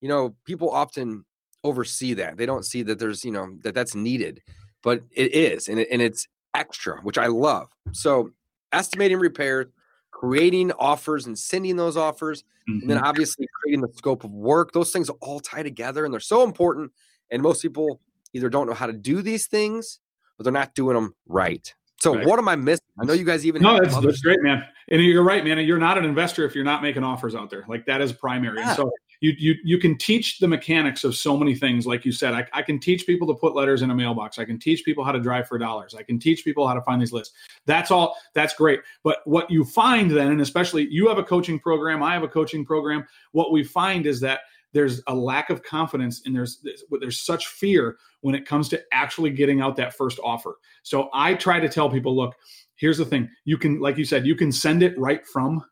you 0.00 0.08
know, 0.08 0.34
people 0.44 0.70
often 0.70 1.24
oversee 1.64 2.14
that. 2.14 2.36
They 2.36 2.46
don't 2.46 2.64
see 2.64 2.82
that 2.82 2.98
there's, 2.98 3.24
you 3.24 3.30
know, 3.30 3.56
that 3.62 3.74
that's 3.74 3.94
needed, 3.94 4.42
but 4.82 5.02
it 5.10 5.34
is 5.34 5.68
and 5.68 5.78
it, 5.78 5.88
and 5.90 6.00
it's 6.00 6.26
extra, 6.54 7.00
which 7.02 7.18
I 7.18 7.26
love. 7.26 7.68
So 7.92 8.30
estimating 8.72 9.18
repairs, 9.18 9.66
creating 10.10 10.72
offers 10.72 11.26
and 11.26 11.38
sending 11.38 11.76
those 11.76 11.96
offers, 11.96 12.42
mm-hmm. 12.68 12.80
and 12.80 12.90
then 12.90 12.96
mm-hmm. 12.96 13.06
obviously 13.06 13.46
creating 13.60 13.82
the 13.82 13.92
scope 13.94 14.24
of 14.24 14.32
work. 14.32 14.72
Those 14.72 14.92
things 14.92 15.10
all 15.20 15.40
tie 15.40 15.62
together 15.62 16.04
and 16.04 16.12
they're 16.12 16.20
so 16.20 16.42
important. 16.44 16.92
And 17.30 17.42
most 17.42 17.62
people 17.62 18.00
either 18.32 18.48
don't 18.48 18.66
know 18.66 18.74
how 18.74 18.86
to 18.86 18.92
do 18.92 19.22
these 19.22 19.46
things 19.46 20.00
or 20.38 20.44
they're 20.44 20.52
not 20.52 20.74
doing 20.74 20.94
them 20.94 21.14
right. 21.26 21.74
So 22.00 22.14
right. 22.14 22.26
what 22.26 22.38
am 22.38 22.48
I 22.48 22.56
missing? 22.56 22.84
I 22.98 23.04
know 23.04 23.12
you 23.12 23.24
guys 23.24 23.44
even 23.44 23.62
no, 23.62 23.78
that's, 23.78 23.98
that's 24.00 24.20
great, 24.20 24.42
man. 24.42 24.64
And 24.88 25.04
you're 25.04 25.22
right, 25.22 25.44
man. 25.44 25.58
You're 25.58 25.78
not 25.78 25.98
an 25.98 26.04
investor 26.04 26.44
if 26.44 26.54
you're 26.54 26.64
not 26.64 26.82
making 26.82 27.04
offers 27.04 27.34
out 27.34 27.50
there. 27.50 27.64
Like 27.68 27.84
that 27.86 28.00
is 28.00 28.12
primary. 28.12 28.58
Yeah. 28.58 28.74
so 28.74 28.90
you 29.20 29.34
you 29.38 29.54
you 29.62 29.78
can 29.78 29.98
teach 29.98 30.38
the 30.38 30.48
mechanics 30.48 31.04
of 31.04 31.14
so 31.14 31.36
many 31.36 31.54
things. 31.54 31.86
Like 31.86 32.06
you 32.06 32.12
said, 32.12 32.32
I, 32.32 32.46
I 32.54 32.62
can 32.62 32.78
teach 32.78 33.06
people 33.06 33.28
to 33.28 33.34
put 33.34 33.54
letters 33.54 33.82
in 33.82 33.90
a 33.90 33.94
mailbox. 33.94 34.38
I 34.38 34.46
can 34.46 34.58
teach 34.58 34.82
people 34.84 35.04
how 35.04 35.12
to 35.12 35.20
drive 35.20 35.46
for 35.46 35.58
dollars. 35.58 35.94
I 35.94 36.02
can 36.02 36.18
teach 36.18 36.42
people 36.42 36.66
how 36.66 36.72
to 36.74 36.80
find 36.82 37.00
these 37.00 37.12
lists. 37.12 37.34
That's 37.66 37.90
all. 37.90 38.16
That's 38.34 38.54
great. 38.54 38.80
But 39.04 39.18
what 39.26 39.50
you 39.50 39.64
find 39.64 40.10
then, 40.10 40.28
and 40.28 40.40
especially 40.40 40.88
you 40.90 41.06
have 41.08 41.18
a 41.18 41.22
coaching 41.22 41.58
program, 41.58 42.02
I 42.02 42.14
have 42.14 42.22
a 42.22 42.28
coaching 42.28 42.64
program. 42.64 43.06
What 43.32 43.52
we 43.52 43.62
find 43.62 44.06
is 44.06 44.20
that 44.20 44.40
there's 44.72 45.02
a 45.06 45.14
lack 45.14 45.50
of 45.50 45.62
confidence 45.62 46.22
and 46.24 46.34
there's 46.34 46.64
there's 47.00 47.20
such 47.20 47.48
fear 47.48 47.98
when 48.20 48.34
it 48.34 48.46
comes 48.46 48.68
to 48.68 48.82
actually 48.92 49.30
getting 49.30 49.60
out 49.60 49.76
that 49.76 49.94
first 49.94 50.18
offer. 50.22 50.56
So 50.82 51.10
I 51.12 51.34
try 51.34 51.60
to 51.60 51.68
tell 51.68 51.90
people, 51.90 52.14
look, 52.14 52.34
here's 52.76 52.98
the 52.98 53.04
thing. 53.04 53.28
You 53.44 53.58
can 53.58 53.80
like 53.80 53.96
you 53.96 54.04
said, 54.04 54.26
you 54.26 54.34
can 54.34 54.52
send 54.52 54.82
it 54.82 54.98
right 54.98 55.26
from 55.26 55.64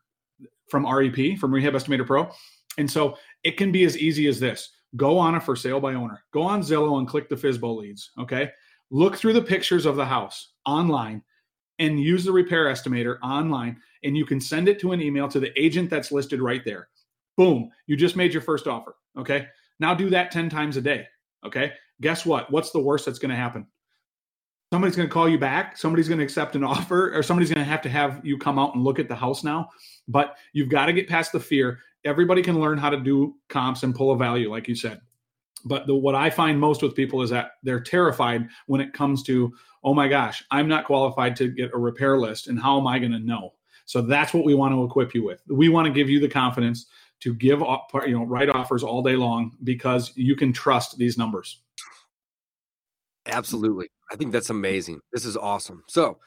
from 0.69 0.85
REP, 0.85 1.37
from 1.39 1.53
Rehab 1.53 1.73
Estimator 1.73 2.05
Pro. 2.05 2.29
And 2.77 2.89
so 2.89 3.17
it 3.43 3.57
can 3.57 3.71
be 3.71 3.83
as 3.83 3.97
easy 3.97 4.27
as 4.27 4.39
this. 4.39 4.69
Go 4.95 5.17
on 5.17 5.35
a 5.35 5.41
for 5.41 5.55
sale 5.55 5.79
by 5.79 5.93
owner. 5.93 6.23
Go 6.31 6.41
on 6.43 6.61
Zillow 6.61 6.99
and 6.99 7.07
click 7.07 7.29
the 7.29 7.35
FSBO 7.35 7.77
leads, 7.77 8.11
okay? 8.19 8.49
Look 8.91 9.17
through 9.17 9.33
the 9.33 9.41
pictures 9.41 9.85
of 9.85 9.95
the 9.95 10.05
house 10.05 10.53
online 10.65 11.21
and 11.79 11.99
use 11.99 12.23
the 12.23 12.31
repair 12.31 12.65
estimator 12.65 13.17
online 13.21 13.79
and 14.03 14.15
you 14.15 14.25
can 14.25 14.39
send 14.39 14.67
it 14.67 14.79
to 14.79 14.91
an 14.91 15.01
email 15.01 15.27
to 15.27 15.39
the 15.39 15.57
agent 15.61 15.89
that's 15.89 16.11
listed 16.11 16.41
right 16.41 16.63
there. 16.65 16.89
Boom, 17.39 17.71
you 17.87 17.95
just 17.95 18.17
made 18.17 18.33
your 18.33 18.41
first 18.41 18.67
offer. 18.67 18.97
Okay. 19.17 19.47
Now 19.79 19.93
do 19.93 20.09
that 20.09 20.29
10 20.29 20.49
times 20.49 20.75
a 20.75 20.81
day. 20.81 21.07
Okay. 21.45 21.71
Guess 22.01 22.25
what? 22.25 22.51
What's 22.51 22.71
the 22.71 22.81
worst 22.81 23.05
that's 23.05 23.17
going 23.17 23.29
to 23.29 23.35
happen? 23.37 23.65
Somebody's 24.73 24.97
going 24.97 25.07
to 25.07 25.13
call 25.13 25.29
you 25.29 25.39
back. 25.39 25.77
Somebody's 25.77 26.09
going 26.09 26.17
to 26.17 26.23
accept 26.25 26.57
an 26.57 26.63
offer, 26.65 27.17
or 27.17 27.23
somebody's 27.23 27.49
going 27.49 27.63
to 27.63 27.71
have 27.71 27.81
to 27.83 27.89
have 27.89 28.19
you 28.25 28.37
come 28.37 28.59
out 28.59 28.75
and 28.75 28.83
look 28.83 28.99
at 28.99 29.07
the 29.07 29.15
house 29.15 29.41
now. 29.41 29.69
But 30.09 30.35
you've 30.51 30.67
got 30.67 30.87
to 30.87 30.93
get 30.93 31.07
past 31.07 31.31
the 31.31 31.39
fear. 31.39 31.79
Everybody 32.03 32.41
can 32.41 32.59
learn 32.59 32.77
how 32.77 32.89
to 32.89 32.99
do 32.99 33.35
comps 33.47 33.83
and 33.83 33.95
pull 33.95 34.11
a 34.11 34.17
value, 34.17 34.51
like 34.51 34.67
you 34.67 34.75
said. 34.75 34.99
But 35.63 35.87
the, 35.87 35.95
what 35.95 36.15
I 36.15 36.29
find 36.29 36.59
most 36.59 36.83
with 36.83 36.93
people 36.93 37.21
is 37.21 37.29
that 37.29 37.51
they're 37.63 37.79
terrified 37.79 38.49
when 38.67 38.81
it 38.81 38.91
comes 38.91 39.23
to, 39.23 39.53
oh 39.85 39.93
my 39.93 40.09
gosh, 40.09 40.43
I'm 40.51 40.67
not 40.67 40.83
qualified 40.83 41.37
to 41.37 41.47
get 41.47 41.71
a 41.73 41.77
repair 41.77 42.17
list, 42.17 42.47
and 42.49 42.59
how 42.59 42.77
am 42.77 42.85
I 42.85 42.99
going 42.99 43.13
to 43.13 43.19
know? 43.19 43.53
So 43.89 44.01
that's 44.01 44.35
what 44.35 44.45
we 44.45 44.53
want 44.53 44.71
to 44.75 44.83
equip 44.83 45.15
you 45.15 45.23
with. 45.23 45.41
We 45.47 45.67
want 45.67 45.87
to 45.87 45.91
give 45.91 46.11
you 46.11 46.19
the 46.19 46.27
confidence 46.27 46.85
to 47.21 47.33
give 47.33 47.59
you 47.59 48.11
know 48.11 48.23
write 48.23 48.49
offers 48.49 48.83
all 48.83 49.01
day 49.01 49.15
long 49.15 49.57
because 49.63 50.11
you 50.15 50.35
can 50.35 50.53
trust 50.53 50.97
these 50.97 51.17
numbers. 51.17 51.61
Absolutely. 53.25 53.89
I 54.11 54.15
think 54.15 54.31
that's 54.31 54.49
amazing. 54.49 55.01
This 55.13 55.25
is 55.25 55.37
awesome. 55.37 55.83
So, 55.87 56.17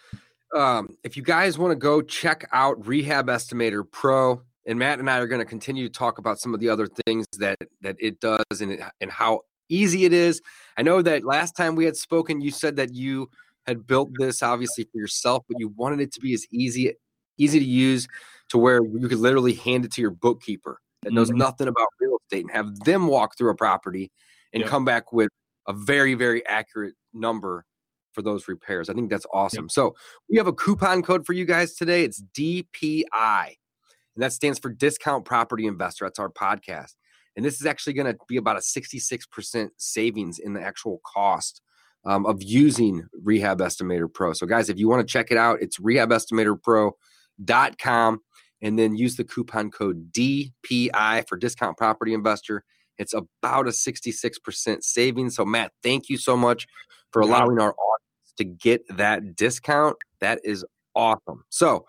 um, 0.55 0.97
if 1.03 1.17
you 1.17 1.23
guys 1.23 1.59
want 1.59 1.73
to 1.73 1.77
go 1.77 2.03
check 2.03 2.49
out 2.53 2.87
Rehab 2.87 3.27
Estimator 3.27 3.85
Pro, 3.91 4.43
and 4.67 4.79
Matt 4.79 5.01
and 5.01 5.11
I 5.11 5.19
are 5.19 5.27
going 5.27 5.41
to 5.41 5.47
continue 5.47 5.89
to 5.89 5.93
talk 5.93 6.19
about 6.19 6.39
some 6.39 6.55
of 6.55 6.61
the 6.61 6.69
other 6.69 6.87
things 7.07 7.27
that 7.39 7.59
that 7.81 7.97
it 7.99 8.21
does 8.21 8.61
and 8.61 8.83
and 9.01 9.11
how 9.11 9.41
easy 9.69 10.05
it 10.05 10.13
is. 10.13 10.41
I 10.77 10.83
know 10.83 11.03
that 11.03 11.25
last 11.25 11.57
time 11.57 11.75
we 11.75 11.85
had 11.85 11.97
spoken, 11.97 12.41
you 12.41 12.51
said 12.51 12.77
that 12.77 12.95
you 12.95 13.31
had 13.67 13.87
built 13.87 14.11
this 14.19 14.43
obviously 14.43 14.85
for 14.85 14.99
yourself, 14.99 15.45
but 15.49 15.59
you 15.59 15.69
wanted 15.69 16.01
it 16.01 16.13
to 16.13 16.21
be 16.21 16.35
as 16.35 16.47
easy 16.51 16.93
easy 17.39 17.59
to 17.59 17.65
use 17.65 18.07
to 18.53 18.59
where 18.59 18.85
you 18.85 19.09
could 19.09 19.19
literally 19.19 19.55
hand 19.55 19.87
it 19.87 19.93
to 19.93 20.03
your 20.03 20.11
bookkeeper 20.11 20.79
that 21.03 21.13
knows 21.13 21.31
mm-hmm. 21.31 21.39
nothing 21.39 21.69
about 21.69 21.89
real 21.99 22.19
estate 22.23 22.43
and 22.43 22.51
have 22.51 22.79
them 22.81 23.07
walk 23.07 23.35
through 23.37 23.51
a 23.51 23.55
property 23.55 24.13
and 24.53 24.61
yep. 24.61 24.69
come 24.69 24.85
back 24.85 25.11
with 25.11 25.31
a 25.67 25.73
very 25.73 26.13
very 26.13 26.47
accurate 26.47 26.93
number 27.15 27.65
for 28.13 28.21
those 28.21 28.47
repairs. 28.47 28.91
I 28.91 28.95
think 28.95 29.09
that's 29.09 29.25
awesome. 29.33 29.65
Yep. 29.65 29.71
So 29.71 29.95
we 30.29 30.37
have 30.37 30.47
a 30.47 30.53
coupon 30.53 31.03
code 31.03 31.25
for 31.25 31.33
you 31.33 31.47
guys 31.47 31.75
today. 31.75 32.05
It's 32.05 32.23
DPI, 32.39 33.07
and 33.17 34.19
that 34.19 34.35
stands 34.35 34.59
for 34.59 34.71
Discount 34.71 35.25
Property 35.25 35.67
Investor. 35.67 36.05
That's 36.05 36.19
our 36.19 36.29
podcast. 36.29 36.93
And 37.35 37.43
this 37.43 37.59
is 37.59 37.65
actually 37.65 37.95
going 37.95 38.13
to 38.13 38.19
be 38.29 38.37
about 38.37 38.59
a 38.59 38.61
66% 38.61 39.71
savings 39.79 40.39
in 40.39 40.53
the 40.53 40.61
actual 40.61 41.01
cost 41.07 41.63
um, 42.05 42.27
of 42.27 42.43
using 42.43 43.07
Rehab 43.23 43.61
Estimator 43.61 44.13
Pro. 44.13 44.35
So, 44.35 44.45
guys, 44.45 44.69
if 44.69 44.79
you 44.79 44.91
want 44.91 45.01
to 45.01 45.07
check 45.11 45.31
it 45.31 45.39
out, 45.39 45.63
it's 45.63 45.79
rehabestimatorpro.com 45.79 48.19
and 48.63 48.79
then 48.79 48.97
use 48.97 49.17
the 49.17 49.25
coupon 49.25 49.71
code 49.71 50.13
DPI 50.13 51.29
for 51.29 51.37
discount 51.37 51.77
property 51.77 52.15
investor. 52.15 52.65
It's 52.97 53.13
about 53.13 53.67
a 53.67 53.71
66% 53.71 54.83
savings. 54.83 55.35
So, 55.35 55.45
Matt, 55.45 55.73
thank 55.83 56.09
you 56.09 56.17
so 56.17 56.37
much 56.37 56.67
for 57.11 57.21
allowing 57.21 57.59
our 57.59 57.75
audience 57.75 58.33
to 58.37 58.45
get 58.45 58.83
that 58.97 59.35
discount. 59.37 59.97
That 60.21 60.41
is 60.45 60.65
awesome. 60.95 61.45
So, 61.49 61.87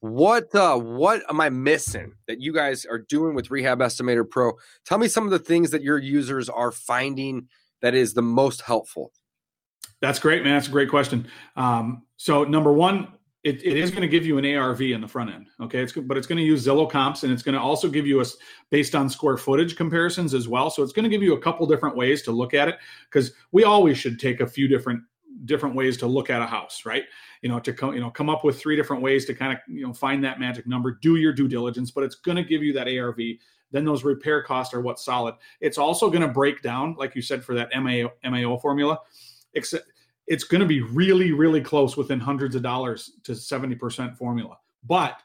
what 0.00 0.52
uh, 0.54 0.76
what 0.76 1.22
am 1.30 1.40
I 1.40 1.48
missing 1.48 2.14
that 2.26 2.40
you 2.40 2.52
guys 2.52 2.84
are 2.84 2.98
doing 2.98 3.34
with 3.34 3.50
Rehab 3.50 3.78
Estimator 3.78 4.28
Pro? 4.28 4.52
Tell 4.84 4.98
me 4.98 5.06
some 5.08 5.24
of 5.24 5.30
the 5.30 5.38
things 5.38 5.70
that 5.70 5.82
your 5.82 5.98
users 5.98 6.48
are 6.48 6.72
finding 6.72 7.48
that 7.82 7.94
is 7.94 8.14
the 8.14 8.22
most 8.22 8.62
helpful. 8.62 9.12
That's 10.00 10.18
great, 10.18 10.42
man. 10.42 10.54
That's 10.54 10.66
a 10.66 10.72
great 10.72 10.90
question. 10.90 11.28
Um, 11.54 12.02
so, 12.16 12.42
number 12.42 12.72
one, 12.72 13.08
it, 13.44 13.64
it 13.64 13.76
is 13.76 13.90
going 13.90 14.02
to 14.02 14.08
give 14.08 14.24
you 14.24 14.38
an 14.38 14.56
ARV 14.56 14.80
in 14.82 15.00
the 15.00 15.08
front 15.08 15.30
end. 15.30 15.48
Okay, 15.60 15.80
it's 15.80 15.92
but 15.92 16.16
it's 16.16 16.26
going 16.26 16.38
to 16.38 16.44
use 16.44 16.64
Zillow 16.64 16.88
comps 16.88 17.24
and 17.24 17.32
it's 17.32 17.42
going 17.42 17.54
to 17.54 17.60
also 17.60 17.88
give 17.88 18.06
you 18.06 18.20
a 18.20 18.24
based 18.70 18.94
on 18.94 19.08
square 19.08 19.36
footage 19.36 19.76
comparisons 19.76 20.32
as 20.32 20.46
well. 20.46 20.70
So 20.70 20.82
it's 20.82 20.92
going 20.92 21.04
to 21.04 21.08
give 21.08 21.22
you 21.22 21.34
a 21.34 21.40
couple 21.40 21.66
different 21.66 21.96
ways 21.96 22.22
to 22.22 22.32
look 22.32 22.54
at 22.54 22.68
it 22.68 22.76
because 23.10 23.32
we 23.50 23.64
always 23.64 23.98
should 23.98 24.20
take 24.20 24.40
a 24.40 24.46
few 24.46 24.68
different 24.68 25.02
different 25.44 25.74
ways 25.74 25.96
to 25.96 26.06
look 26.06 26.30
at 26.30 26.40
a 26.40 26.46
house, 26.46 26.84
right? 26.84 27.04
You 27.40 27.48
know, 27.48 27.58
to 27.58 27.72
come 27.72 27.94
you 27.94 28.00
know 28.00 28.10
come 28.10 28.30
up 28.30 28.44
with 28.44 28.60
three 28.60 28.76
different 28.76 29.02
ways 29.02 29.24
to 29.24 29.34
kind 29.34 29.52
of 29.52 29.58
you 29.66 29.84
know 29.84 29.92
find 29.92 30.22
that 30.22 30.38
magic 30.38 30.66
number. 30.68 30.92
Do 31.02 31.16
your 31.16 31.32
due 31.32 31.48
diligence, 31.48 31.90
but 31.90 32.04
it's 32.04 32.14
going 32.14 32.36
to 32.36 32.44
give 32.44 32.62
you 32.62 32.72
that 32.74 32.86
ARV. 32.86 33.18
Then 33.72 33.84
those 33.84 34.04
repair 34.04 34.42
costs 34.42 34.72
are 34.72 34.82
what's 34.82 35.04
solid. 35.04 35.34
It's 35.60 35.78
also 35.78 36.10
going 36.10 36.22
to 36.22 36.28
break 36.28 36.62
down, 36.62 36.94
like 36.98 37.16
you 37.16 37.22
said, 37.22 37.42
for 37.42 37.54
that 37.54 37.70
MAO, 37.74 38.10
MAO 38.22 38.58
formula. 38.58 38.98
Except 39.54 39.91
it's 40.32 40.44
going 40.44 40.62
to 40.62 40.66
be 40.66 40.80
really, 40.80 41.30
really 41.32 41.60
close 41.60 41.94
within 41.94 42.18
hundreds 42.18 42.54
of 42.54 42.62
dollars 42.62 43.18
to 43.22 43.32
70% 43.32 44.16
formula. 44.16 44.56
But 44.82 45.20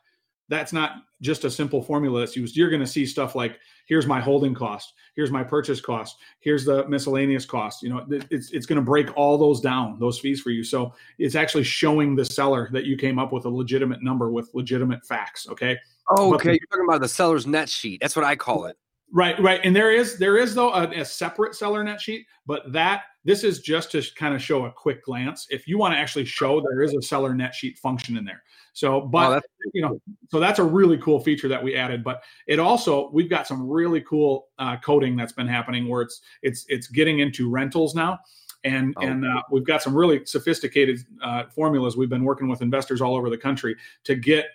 that's 0.50 0.74
not 0.74 0.98
just 1.22 1.46
a 1.46 1.50
simple 1.50 1.82
formula 1.82 2.20
that's 2.20 2.36
used. 2.36 2.58
You're 2.58 2.70
going 2.70 2.82
to 2.82 2.88
see 2.88 3.06
stuff 3.06 3.34
like 3.34 3.58
here's 3.86 4.06
my 4.06 4.20
holding 4.20 4.54
cost, 4.54 4.92
here's 5.16 5.32
my 5.32 5.46
purchase 5.46 5.80
cost, 5.80 6.18
here's 6.42 6.66
the 6.66 6.86
miscellaneous 6.90 7.46
cost. 7.46 7.82
You 7.84 7.90
know, 7.90 8.06
it's 8.10 8.52
it's 8.52 8.66
going 8.66 8.76
to 8.76 8.86
break 8.86 9.16
all 9.16 9.38
those 9.38 9.62
down, 9.62 9.98
those 9.98 10.20
fees 10.20 10.42
for 10.42 10.50
you. 10.50 10.62
So 10.62 10.94
it's 11.18 11.36
actually 11.36 11.64
showing 11.64 12.14
the 12.14 12.26
seller 12.26 12.68
that 12.74 12.84
you 12.84 12.98
came 12.98 13.18
up 13.18 13.32
with 13.32 13.46
a 13.46 13.50
legitimate 13.50 14.04
number 14.04 14.30
with 14.30 14.50
legitimate 14.54 15.06
facts. 15.06 15.48
Okay. 15.48 15.78
Oh, 16.10 16.36
okay. 16.36 16.50
But, 16.50 16.60
You're 16.60 16.68
talking 16.70 16.86
about 16.90 17.00
the 17.00 17.08
seller's 17.08 17.48
net 17.48 17.70
sheet. 17.70 18.02
That's 18.02 18.16
what 18.18 18.26
I 18.26 18.36
call 18.36 18.66
it. 18.66 18.76
Right, 19.14 19.40
right. 19.40 19.62
And 19.64 19.74
there 19.74 19.92
is 19.92 20.18
there 20.18 20.38
is 20.38 20.54
though 20.54 20.74
a, 20.74 20.90
a 20.90 21.06
separate 21.06 21.56
seller 21.56 21.84
net 21.84 22.02
sheet, 22.02 22.26
but 22.46 22.70
that 22.74 23.04
this 23.24 23.44
is 23.44 23.62
just 23.62 23.92
to 23.92 24.04
kind 24.16 24.36
of 24.36 24.42
show 24.42 24.66
a 24.66 24.72
quick 24.72 25.04
glance. 25.06 25.48
If 25.50 25.68
you 25.68 25.78
want 25.78 25.94
to 25.94 25.98
actually 25.98 26.26
show 26.26 26.60
there 26.60 26.82
is 26.82 26.94
a 26.94 27.02
seller 27.02 27.34
net 27.34 27.56
sheet 27.56 27.78
function 27.78 28.18
in 28.18 28.26
there. 28.26 28.44
So, 28.74 29.02
but 29.02 29.44
oh, 29.44 29.70
you 29.74 29.82
know, 29.82 30.02
so 30.30 30.40
that's 30.40 30.60
a 30.60 30.64
really 30.64 30.98
cool 30.98 31.22
feature 31.22 31.48
that 31.48 31.64
we 31.64 31.76
added. 31.76 32.04
But 32.04 32.22
it 32.48 32.60
also 32.60 33.10
we've 33.14 33.30
got 33.30 33.48
some 33.48 33.68
really 33.68 34.02
cool 34.02 34.50
uh, 34.60 34.76
coding 34.78 35.16
that's 35.16 35.34
been 35.34 35.48
happening 35.48 35.88
where 35.88 36.02
it's 36.02 36.22
it's 36.42 36.66
it's 36.68 36.88
getting 36.88 37.20
into 37.20 37.50
rentals 37.50 37.96
now. 37.96 38.20
And, 38.64 38.94
oh. 38.98 39.06
and 39.06 39.24
uh, 39.24 39.44
we've 39.52 39.66
got 39.66 39.82
some 39.82 39.96
really 39.96 40.26
sophisticated 40.26 41.00
uh, 41.24 41.44
formulas. 41.46 41.96
We've 41.96 42.10
been 42.10 42.24
working 42.26 42.50
with 42.50 42.62
investors 42.62 43.02
all 43.02 43.16
over 43.16 43.30
the 43.30 43.38
country 43.38 43.76
to 44.04 44.16
get 44.16 44.48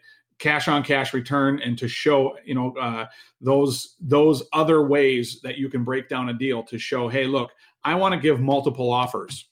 cash 0.43 0.67
on 0.67 0.83
cash 0.83 1.15
return 1.15 1.61
and 1.63 1.79
to 1.79 1.87
show 1.87 2.37
you 2.45 2.55
know 2.55 2.75
uh, 2.77 3.07
those 3.41 3.97
those 4.01 4.43
other 4.53 4.83
ways 4.83 5.41
that 5.43 5.57
you 5.57 5.69
can 5.69 5.85
break 5.85 6.09
down 6.09 6.29
a 6.31 6.35
deal 6.35 6.63
to 6.65 6.79
show 6.79 7.09
hey 7.09 7.27
look 7.27 7.53
I 7.85 7.95
want 7.95 8.15
to 8.15 8.21
give 8.21 8.41
multiple 8.41 8.93
offers. 8.93 9.47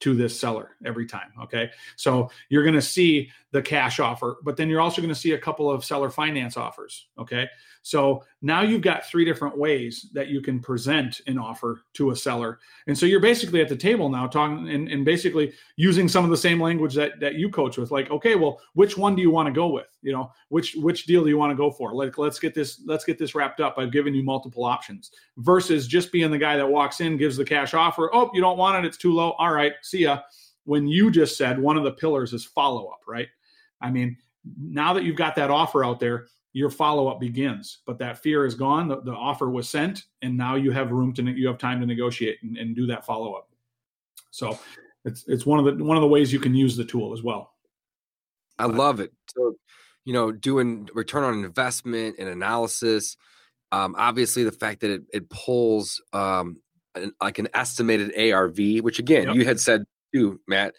To 0.00 0.14
this 0.14 0.38
seller 0.38 0.76
every 0.84 1.06
time. 1.06 1.32
Okay. 1.42 1.70
So 1.96 2.30
you're 2.48 2.64
going 2.64 2.74
to 2.74 2.82
see 2.82 3.30
the 3.52 3.62
cash 3.62 4.00
offer, 4.00 4.38
but 4.42 4.56
then 4.56 4.68
you're 4.68 4.80
also 4.80 5.00
going 5.00 5.14
to 5.14 5.20
see 5.20 5.32
a 5.32 5.38
couple 5.38 5.70
of 5.70 5.84
seller 5.84 6.10
finance 6.10 6.56
offers. 6.56 7.06
Okay. 7.18 7.48
So 7.82 8.24
now 8.40 8.62
you've 8.62 8.80
got 8.80 9.04
three 9.04 9.26
different 9.26 9.58
ways 9.58 10.08
that 10.14 10.28
you 10.28 10.40
can 10.40 10.58
present 10.58 11.20
an 11.26 11.38
offer 11.38 11.82
to 11.94 12.10
a 12.10 12.16
seller. 12.16 12.58
And 12.86 12.96
so 12.96 13.04
you're 13.04 13.20
basically 13.20 13.60
at 13.60 13.68
the 13.68 13.76
table 13.76 14.08
now 14.08 14.26
talking 14.26 14.70
and, 14.70 14.88
and 14.88 15.04
basically 15.04 15.52
using 15.76 16.08
some 16.08 16.24
of 16.24 16.30
the 16.30 16.36
same 16.36 16.60
language 16.60 16.94
that, 16.94 17.20
that 17.20 17.34
you 17.34 17.50
coach 17.50 17.76
with, 17.76 17.90
like, 17.90 18.10
okay, 18.10 18.36
well, 18.36 18.58
which 18.72 18.96
one 18.96 19.14
do 19.14 19.20
you 19.20 19.30
want 19.30 19.46
to 19.48 19.52
go 19.52 19.68
with? 19.68 19.86
You 20.00 20.12
know, 20.12 20.32
which 20.48 20.74
which 20.76 21.04
deal 21.04 21.22
do 21.22 21.28
you 21.28 21.38
want 21.38 21.50
to 21.50 21.56
go 21.56 21.70
for? 21.70 21.94
Like 21.94 22.18
let's 22.18 22.38
get 22.38 22.54
this, 22.54 22.82
let's 22.86 23.04
get 23.04 23.18
this 23.18 23.34
wrapped 23.34 23.60
up. 23.60 23.76
I've 23.78 23.92
given 23.92 24.14
you 24.14 24.22
multiple 24.22 24.64
options 24.64 25.10
versus 25.36 25.86
just 25.86 26.10
being 26.10 26.30
the 26.30 26.38
guy 26.38 26.56
that 26.56 26.68
walks 26.68 27.00
in, 27.00 27.16
gives 27.16 27.36
the 27.36 27.44
cash 27.44 27.74
offer. 27.74 28.10
Oh, 28.14 28.30
you 28.34 28.40
don't 28.40 28.58
want 28.58 28.82
it, 28.82 28.86
it's 28.86 28.98
too 28.98 29.12
low. 29.12 29.32
All 29.32 29.52
right, 29.52 29.72
see. 29.84 30.06
When 30.64 30.86
you 30.88 31.10
just 31.10 31.36
said 31.36 31.58
one 31.58 31.76
of 31.76 31.84
the 31.84 31.92
pillars 31.92 32.32
is 32.32 32.44
follow-up, 32.44 33.00
right? 33.06 33.28
I 33.80 33.90
mean, 33.90 34.16
now 34.58 34.92
that 34.94 35.04
you've 35.04 35.16
got 35.16 35.34
that 35.36 35.50
offer 35.50 35.84
out 35.84 36.00
there, 36.00 36.26
your 36.54 36.70
follow 36.70 37.08
up 37.08 37.20
begins. 37.20 37.78
But 37.84 37.98
that 37.98 38.18
fear 38.18 38.46
is 38.46 38.54
gone. 38.54 38.88
The, 38.88 39.00
the, 39.02 39.12
offer 39.12 39.50
was 39.50 39.68
sent, 39.68 40.04
and 40.22 40.36
now 40.36 40.54
you 40.54 40.70
have 40.70 40.92
room 40.92 41.12
to 41.14 41.22
you 41.22 41.48
have 41.48 41.58
time 41.58 41.80
to 41.80 41.86
negotiate 41.86 42.38
and, 42.42 42.56
and 42.56 42.74
do 42.74 42.86
that 42.86 43.04
follow 43.04 43.34
up. 43.34 43.50
So 44.30 44.58
it's 45.04 45.24
it's 45.28 45.44
one 45.44 45.58
of 45.58 45.64
the 45.64 45.84
one 45.84 45.96
of 45.96 46.00
the 46.00 46.08
ways 46.08 46.32
you 46.32 46.40
can 46.40 46.54
use 46.54 46.76
the 46.76 46.84
tool 46.84 47.12
as 47.12 47.22
well. 47.22 47.52
I 48.58 48.66
love 48.66 49.00
it. 49.00 49.12
So 49.28 49.56
you 50.04 50.12
know, 50.12 50.32
doing 50.32 50.88
return 50.94 51.24
on 51.24 51.44
investment 51.44 52.16
and 52.18 52.28
analysis. 52.28 53.16
Um, 53.72 53.96
obviously, 53.98 54.44
the 54.44 54.52
fact 54.52 54.80
that 54.80 54.90
it, 54.90 55.02
it 55.12 55.28
pulls 55.28 56.00
um, 56.12 56.58
an, 56.94 57.12
like 57.20 57.38
an 57.38 57.48
estimated 57.54 58.12
ARV, 58.18 58.58
which 58.82 58.98
again 58.98 59.28
yep. 59.28 59.36
you 59.36 59.44
had 59.44 59.60
said 59.60 59.84
too, 60.12 60.40
Matt 60.46 60.74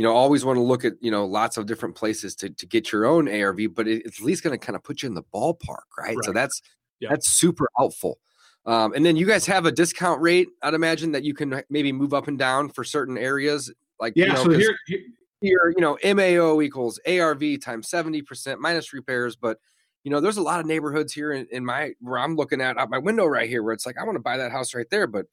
you 0.00 0.04
know, 0.04 0.14
always 0.14 0.46
want 0.46 0.56
to 0.56 0.62
look 0.62 0.84
at, 0.84 0.94
you 1.02 1.10
know, 1.10 1.26
lots 1.26 1.58
of 1.58 1.66
different 1.66 1.94
places 1.94 2.34
to, 2.34 2.48
to 2.48 2.64
get 2.64 2.90
your 2.90 3.04
own 3.04 3.28
ARV, 3.28 3.74
but 3.74 3.86
it, 3.86 4.02
it's 4.06 4.18
at 4.18 4.24
least 4.24 4.42
going 4.42 4.58
to 4.58 4.64
kind 4.66 4.74
of 4.74 4.82
put 4.82 5.02
you 5.02 5.08
in 5.08 5.14
the 5.14 5.22
ballpark, 5.22 5.90
right? 5.98 6.16
right. 6.16 6.24
So 6.24 6.32
that's, 6.32 6.62
yep. 7.00 7.10
that's 7.10 7.28
super 7.28 7.68
helpful. 7.76 8.18
Um, 8.64 8.94
and 8.94 9.04
then 9.04 9.16
you 9.16 9.26
guys 9.26 9.44
have 9.44 9.66
a 9.66 9.72
discount 9.72 10.22
rate, 10.22 10.48
I'd 10.62 10.72
imagine 10.72 11.12
that 11.12 11.24
you 11.24 11.34
can 11.34 11.62
maybe 11.68 11.92
move 11.92 12.14
up 12.14 12.28
and 12.28 12.38
down 12.38 12.70
for 12.70 12.82
certain 12.82 13.18
areas. 13.18 13.70
Like, 13.98 14.14
yeah, 14.16 14.26
you 14.26 14.32
know, 14.32 14.44
so 14.44 14.50
here, 14.50 14.76
here, 14.86 15.00
here, 15.42 15.74
you 15.76 15.82
know, 15.82 15.98
MAO 16.14 16.62
equals 16.62 16.98
ARV 17.06 17.60
times 17.60 17.90
70% 17.90 18.58
minus 18.58 18.94
repairs. 18.94 19.36
But, 19.36 19.58
you 20.04 20.10
know, 20.10 20.20
there's 20.20 20.38
a 20.38 20.42
lot 20.42 20.60
of 20.60 20.66
neighborhoods 20.66 21.12
here 21.12 21.32
in, 21.32 21.46
in 21.50 21.62
my, 21.62 21.92
where 22.00 22.18
I'm 22.18 22.36
looking 22.36 22.62
at 22.62 22.78
out 22.78 22.88
my 22.88 22.96
window 22.98 23.26
right 23.26 23.50
here, 23.50 23.62
where 23.62 23.74
it's 23.74 23.84
like, 23.84 23.98
I 23.98 24.04
want 24.04 24.16
to 24.16 24.22
buy 24.22 24.36
that 24.36 24.52
house 24.52 24.74
right 24.74 24.88
there, 24.90 25.06
but 25.06 25.26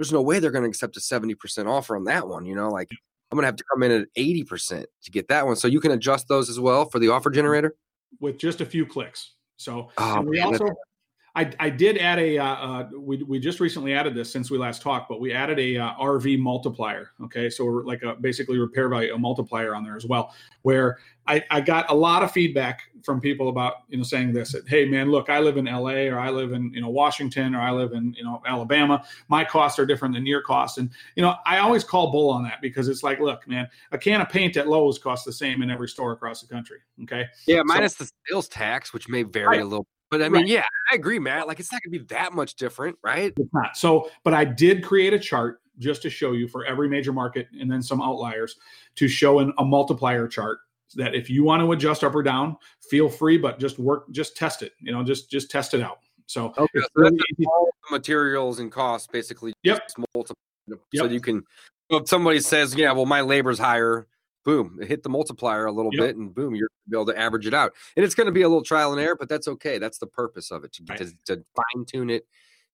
there's 0.00 0.12
no 0.12 0.22
way 0.22 0.38
they're 0.38 0.50
going 0.50 0.64
to 0.64 0.68
accept 0.68 0.96
a 0.96 1.00
70% 1.00 1.66
offer 1.66 1.94
on 1.94 2.04
that 2.04 2.26
one, 2.26 2.46
you 2.46 2.54
know, 2.54 2.70
like 2.70 2.88
I'm 3.30 3.36
going 3.36 3.42
to 3.42 3.48
have 3.48 3.56
to 3.56 3.64
come 3.70 3.82
in 3.82 3.92
at 3.92 4.06
80% 4.16 4.86
to 5.02 5.10
get 5.10 5.28
that 5.28 5.44
one. 5.44 5.56
So 5.56 5.68
you 5.68 5.78
can 5.78 5.90
adjust 5.90 6.26
those 6.26 6.48
as 6.48 6.58
well 6.58 6.86
for 6.86 6.98
the 6.98 7.10
offer 7.10 7.28
generator 7.28 7.74
with 8.18 8.38
just 8.38 8.62
a 8.62 8.64
few 8.64 8.86
clicks. 8.86 9.32
So 9.58 9.90
oh, 9.98 10.22
we 10.22 10.38
man, 10.38 10.46
also 10.46 10.70
I, 11.34 11.52
I 11.60 11.68
did 11.68 11.98
add 11.98 12.18
a 12.18 12.38
uh, 12.38 12.44
uh, 12.44 12.88
we, 12.98 13.22
we 13.24 13.38
just 13.38 13.60
recently 13.60 13.92
added 13.92 14.14
this 14.14 14.32
since 14.32 14.50
we 14.50 14.56
last 14.56 14.80
talked, 14.80 15.06
but 15.10 15.20
we 15.20 15.34
added 15.34 15.58
a 15.58 15.76
uh, 15.76 15.94
RV 15.96 16.38
multiplier. 16.38 17.10
Okay, 17.22 17.50
so 17.50 17.66
we're 17.66 17.84
like 17.84 18.02
a 18.02 18.14
basically 18.14 18.58
repair 18.58 18.88
value 18.88 19.14
a 19.14 19.18
multiplier 19.18 19.74
on 19.74 19.84
there 19.84 19.96
as 19.96 20.06
well. 20.06 20.34
Where 20.62 20.98
I, 21.30 21.44
I 21.48 21.60
got 21.60 21.88
a 21.90 21.94
lot 21.94 22.24
of 22.24 22.32
feedback 22.32 22.82
from 23.04 23.20
people 23.20 23.48
about 23.48 23.84
you 23.88 23.96
know 23.96 24.02
saying 24.02 24.32
this 24.32 24.52
that 24.52 24.68
hey 24.68 24.84
man 24.84 25.10
look 25.10 25.30
I 25.30 25.38
live 25.38 25.56
in 25.56 25.66
LA 25.66 26.08
or 26.10 26.18
I 26.18 26.28
live 26.30 26.52
in 26.52 26.74
you 26.74 26.80
know 26.80 26.90
Washington 26.90 27.54
or 27.54 27.60
I 27.60 27.70
live 27.70 27.92
in 27.92 28.12
you 28.14 28.24
know 28.24 28.42
Alabama 28.46 29.04
my 29.28 29.44
costs 29.44 29.78
are 29.78 29.86
different 29.86 30.12
than 30.14 30.26
your 30.26 30.42
costs 30.42 30.78
and 30.78 30.90
you 31.14 31.22
know 31.22 31.36
I 31.46 31.58
always 31.58 31.84
call 31.84 32.10
bull 32.10 32.30
on 32.30 32.42
that 32.44 32.60
because 32.60 32.88
it's 32.88 33.04
like 33.04 33.20
look 33.20 33.46
man 33.46 33.68
a 33.92 33.98
can 33.98 34.20
of 34.20 34.28
paint 34.28 34.56
at 34.56 34.66
Lowe's 34.68 34.98
costs 34.98 35.24
the 35.24 35.32
same 35.32 35.62
in 35.62 35.70
every 35.70 35.88
store 35.88 36.12
across 36.12 36.42
the 36.42 36.52
country. 36.52 36.78
Okay, 37.04 37.26
yeah, 37.46 37.62
minus 37.64 37.96
so, 37.96 38.04
the 38.04 38.10
sales 38.28 38.48
tax 38.48 38.92
which 38.92 39.08
may 39.08 39.22
vary 39.22 39.46
right. 39.46 39.60
a 39.60 39.64
little 39.64 39.86
but 40.10 40.22
I 40.22 40.28
mean, 40.28 40.42
right. 40.42 40.48
yeah, 40.48 40.64
I 40.90 40.96
agree, 40.96 41.20
Matt. 41.20 41.46
Like 41.46 41.60
it's 41.60 41.70
not 41.70 41.80
going 41.84 41.92
to 41.92 42.00
be 42.00 42.06
that 42.06 42.32
much 42.32 42.56
different, 42.56 42.98
right? 43.04 43.32
It's 43.36 43.54
not. 43.54 43.76
So, 43.76 44.10
but 44.24 44.34
I 44.34 44.44
did 44.44 44.82
create 44.82 45.14
a 45.14 45.20
chart 45.20 45.60
just 45.78 46.02
to 46.02 46.10
show 46.10 46.32
you 46.32 46.48
for 46.48 46.64
every 46.64 46.88
major 46.88 47.12
market 47.12 47.46
and 47.60 47.70
then 47.70 47.80
some 47.80 48.02
outliers 48.02 48.56
to 48.96 49.06
show 49.06 49.38
an, 49.38 49.52
a 49.58 49.64
multiplier 49.64 50.26
chart 50.26 50.58
that 50.94 51.14
if 51.14 51.30
you 51.30 51.44
want 51.44 51.62
to 51.62 51.72
adjust 51.72 52.04
up 52.04 52.14
or 52.14 52.22
down, 52.22 52.56
feel 52.88 53.08
free, 53.08 53.38
but 53.38 53.58
just 53.58 53.78
work, 53.78 54.10
just 54.10 54.36
test 54.36 54.62
it. 54.62 54.72
You 54.80 54.92
know, 54.92 55.02
just 55.02 55.30
just 55.30 55.50
test 55.50 55.74
it 55.74 55.82
out. 55.82 55.98
So, 56.26 56.52
okay, 56.56 56.78
so 56.78 56.86
really 56.94 57.18
all 57.46 57.70
materials 57.90 58.60
and 58.60 58.70
costs 58.70 59.08
basically. 59.10 59.52
Yep. 59.64 59.88
Multiple, 60.14 60.36
so 60.68 60.76
yep. 60.92 61.10
you 61.10 61.20
can. 61.20 61.42
If 61.90 62.08
somebody 62.08 62.40
says, 62.40 62.74
"Yeah, 62.74 62.92
well, 62.92 63.06
my 63.06 63.20
labor's 63.20 63.58
higher," 63.58 64.06
boom, 64.44 64.78
hit 64.82 65.02
the 65.02 65.08
multiplier 65.08 65.66
a 65.66 65.72
little 65.72 65.92
yep. 65.92 66.00
bit, 66.00 66.16
and 66.16 66.34
boom, 66.34 66.54
you're 66.54 66.68
be 66.88 66.96
able 66.96 67.06
to 67.06 67.18
average 67.18 67.46
it 67.46 67.54
out. 67.54 67.72
And 67.96 68.04
it's 68.04 68.14
going 68.14 68.26
to 68.26 68.32
be 68.32 68.42
a 68.42 68.48
little 68.48 68.64
trial 68.64 68.92
and 68.92 69.00
error, 69.00 69.16
but 69.18 69.28
that's 69.28 69.48
okay. 69.48 69.78
That's 69.78 69.98
the 69.98 70.06
purpose 70.06 70.50
of 70.50 70.64
it 70.64 70.72
to, 70.74 70.84
right. 70.88 70.98
to, 70.98 71.12
to 71.26 71.44
fine 71.56 71.84
tune 71.84 72.10
it 72.10 72.26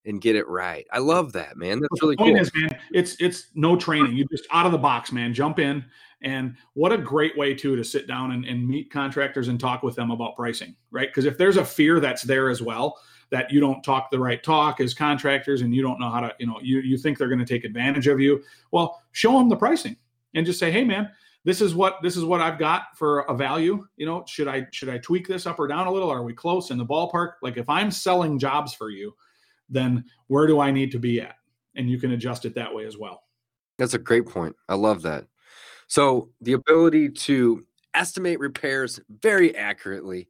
and 0.06 0.20
get 0.20 0.36
it 0.36 0.48
right. 0.48 0.86
I 0.92 0.98
love 0.98 1.32
that, 1.32 1.56
man. 1.56 1.80
That's 1.80 2.02
really 2.02 2.16
cool. 2.16 2.36
Is, 2.36 2.50
man, 2.54 2.78
it's 2.92 3.16
it's 3.20 3.48
no 3.54 3.76
training. 3.76 4.16
You 4.16 4.24
just 4.26 4.46
out 4.50 4.66
of 4.66 4.72
the 4.72 4.78
box, 4.78 5.12
man. 5.12 5.34
Jump 5.34 5.58
in, 5.58 5.84
and 6.22 6.56
what 6.74 6.92
a 6.92 6.98
great 6.98 7.36
way 7.36 7.54
too 7.54 7.76
to 7.76 7.84
sit 7.84 8.06
down 8.06 8.32
and, 8.32 8.44
and 8.44 8.66
meet 8.66 8.90
contractors 8.90 9.48
and 9.48 9.60
talk 9.60 9.82
with 9.82 9.96
them 9.96 10.10
about 10.10 10.36
pricing, 10.36 10.74
right? 10.90 11.08
Because 11.08 11.24
if 11.24 11.36
there's 11.36 11.56
a 11.56 11.64
fear 11.64 12.00
that's 12.00 12.22
there 12.22 12.48
as 12.48 12.62
well, 12.62 12.98
that 13.30 13.50
you 13.52 13.60
don't 13.60 13.82
talk 13.82 14.10
the 14.10 14.18
right 14.18 14.42
talk 14.42 14.80
as 14.80 14.94
contractors 14.94 15.62
and 15.62 15.74
you 15.74 15.82
don't 15.82 15.98
know 15.98 16.10
how 16.10 16.20
to, 16.20 16.34
you 16.38 16.46
know, 16.46 16.58
you 16.62 16.80
you 16.80 16.96
think 16.96 17.18
they're 17.18 17.28
going 17.28 17.38
to 17.38 17.44
take 17.44 17.64
advantage 17.64 18.06
of 18.06 18.20
you. 18.20 18.42
Well, 18.70 19.02
show 19.12 19.38
them 19.38 19.48
the 19.48 19.56
pricing 19.56 19.96
and 20.34 20.46
just 20.46 20.58
say, 20.58 20.70
hey, 20.70 20.84
man, 20.84 21.10
this 21.44 21.60
is 21.60 21.74
what 21.74 22.02
this 22.02 22.16
is 22.16 22.24
what 22.24 22.40
I've 22.40 22.58
got 22.58 22.96
for 22.96 23.20
a 23.20 23.34
value. 23.34 23.86
You 23.96 24.06
know, 24.06 24.24
should 24.26 24.48
I 24.48 24.66
should 24.72 24.88
I 24.88 24.98
tweak 24.98 25.28
this 25.28 25.46
up 25.46 25.58
or 25.58 25.66
down 25.66 25.86
a 25.86 25.92
little? 25.92 26.10
Are 26.10 26.22
we 26.22 26.34
close 26.34 26.70
in 26.70 26.78
the 26.78 26.86
ballpark? 26.86 27.34
Like 27.42 27.56
if 27.56 27.68
I'm 27.68 27.90
selling 27.90 28.38
jobs 28.38 28.74
for 28.74 28.90
you, 28.90 29.14
then 29.68 30.04
where 30.28 30.46
do 30.46 30.60
I 30.60 30.70
need 30.70 30.90
to 30.92 30.98
be 30.98 31.20
at? 31.20 31.36
And 31.74 31.90
you 31.90 31.98
can 31.98 32.12
adjust 32.12 32.44
it 32.44 32.54
that 32.54 32.74
way 32.74 32.86
as 32.86 32.96
well. 32.96 33.22
That's 33.78 33.94
a 33.94 33.98
great 33.98 34.26
point. 34.26 34.56
I 34.68 34.74
love 34.74 35.02
that. 35.02 35.26
So 35.88 36.30
the 36.40 36.54
ability 36.54 37.10
to 37.10 37.64
estimate 37.94 38.40
repairs 38.40 39.00
very 39.08 39.56
accurately, 39.56 40.28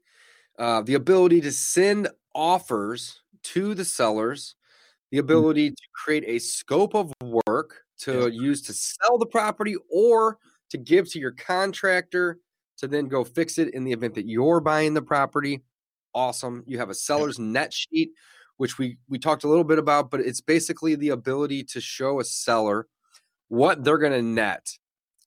uh, 0.59 0.83
the 0.83 0.95
ability 0.95 1.41
to 1.43 1.53
send 1.53 2.09
offers 2.35 3.21
to 3.43 3.75
the 3.75 3.85
sellers, 3.85 4.55
the 5.11 5.19
mm-hmm. 5.19 5.25
ability 5.25 5.71
to 5.71 5.83
create 5.95 6.25
a 6.27 6.39
scope 6.39 6.95
of 6.95 7.13
work 7.23 7.83
to 8.01 8.29
use 8.29 8.61
to 8.63 8.73
sell 8.73 9.19
the 9.19 9.27
property 9.27 9.75
or 9.91 10.39
to 10.71 10.79
give 10.79 11.11
to 11.11 11.19
your 11.19 11.33
contractor 11.33 12.39
to 12.79 12.87
then 12.87 13.09
go 13.09 13.25
fix 13.25 13.59
it 13.59 13.73
in 13.73 13.85
the 13.85 13.93
event 13.93 14.15
that 14.15 14.29
you're 14.29 14.61
buying 14.61 14.93
the 14.93 15.03
property. 15.03 15.63
Awesome. 16.15 16.63
You 16.67 16.79
have 16.79 16.91
a 16.91 16.95
seller's 16.95 17.39
net 17.39 17.73
sheet, 17.73 18.11
which 18.57 18.79
we 18.79 18.99
we 19.09 19.19
talked 19.19 19.45
a 19.45 19.49
little 19.49 19.65
bit 19.65 19.79
about, 19.79 20.11
but 20.11 20.21
it's 20.21 20.41
basically 20.41 20.95
the 20.95 21.11
ability 21.11 21.65
to 21.65 21.81
show 21.81 22.21
a 22.21 22.25
seller 22.25 22.87
what 23.49 23.85
they're 23.85 23.99
going 23.99 24.13
to 24.13 24.23
net. 24.23 24.71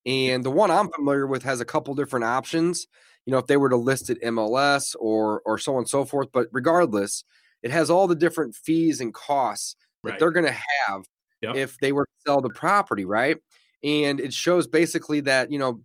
And 0.05 0.43
the 0.43 0.51
one 0.51 0.71
I'm 0.71 0.89
familiar 0.91 1.27
with 1.27 1.43
has 1.43 1.61
a 1.61 1.65
couple 1.65 1.93
different 1.93 2.25
options. 2.25 2.87
You 3.25 3.31
know, 3.31 3.37
if 3.37 3.47
they 3.47 3.57
were 3.57 3.69
to 3.69 3.77
list 3.77 4.09
it 4.09 4.21
MLS 4.23 4.95
or 4.99 5.41
or 5.45 5.57
so 5.57 5.73
on 5.73 5.79
and 5.79 5.89
so 5.89 6.05
forth, 6.05 6.29
but 6.31 6.47
regardless, 6.51 7.23
it 7.63 7.71
has 7.71 7.89
all 7.89 8.07
the 8.07 8.15
different 8.15 8.55
fees 8.55 9.01
and 9.01 9.13
costs 9.13 9.75
that 10.03 10.11
right. 10.11 10.19
they're 10.19 10.31
going 10.31 10.45
to 10.45 10.57
have 10.87 11.03
yep. 11.41 11.55
if 11.55 11.77
they 11.79 11.91
were 11.91 12.05
to 12.05 12.11
sell 12.25 12.41
the 12.41 12.49
property, 12.49 13.05
right? 13.05 13.37
and 13.83 14.19
it 14.19 14.33
shows 14.33 14.67
basically 14.67 15.21
that 15.21 15.51
you 15.51 15.59
know 15.59 15.81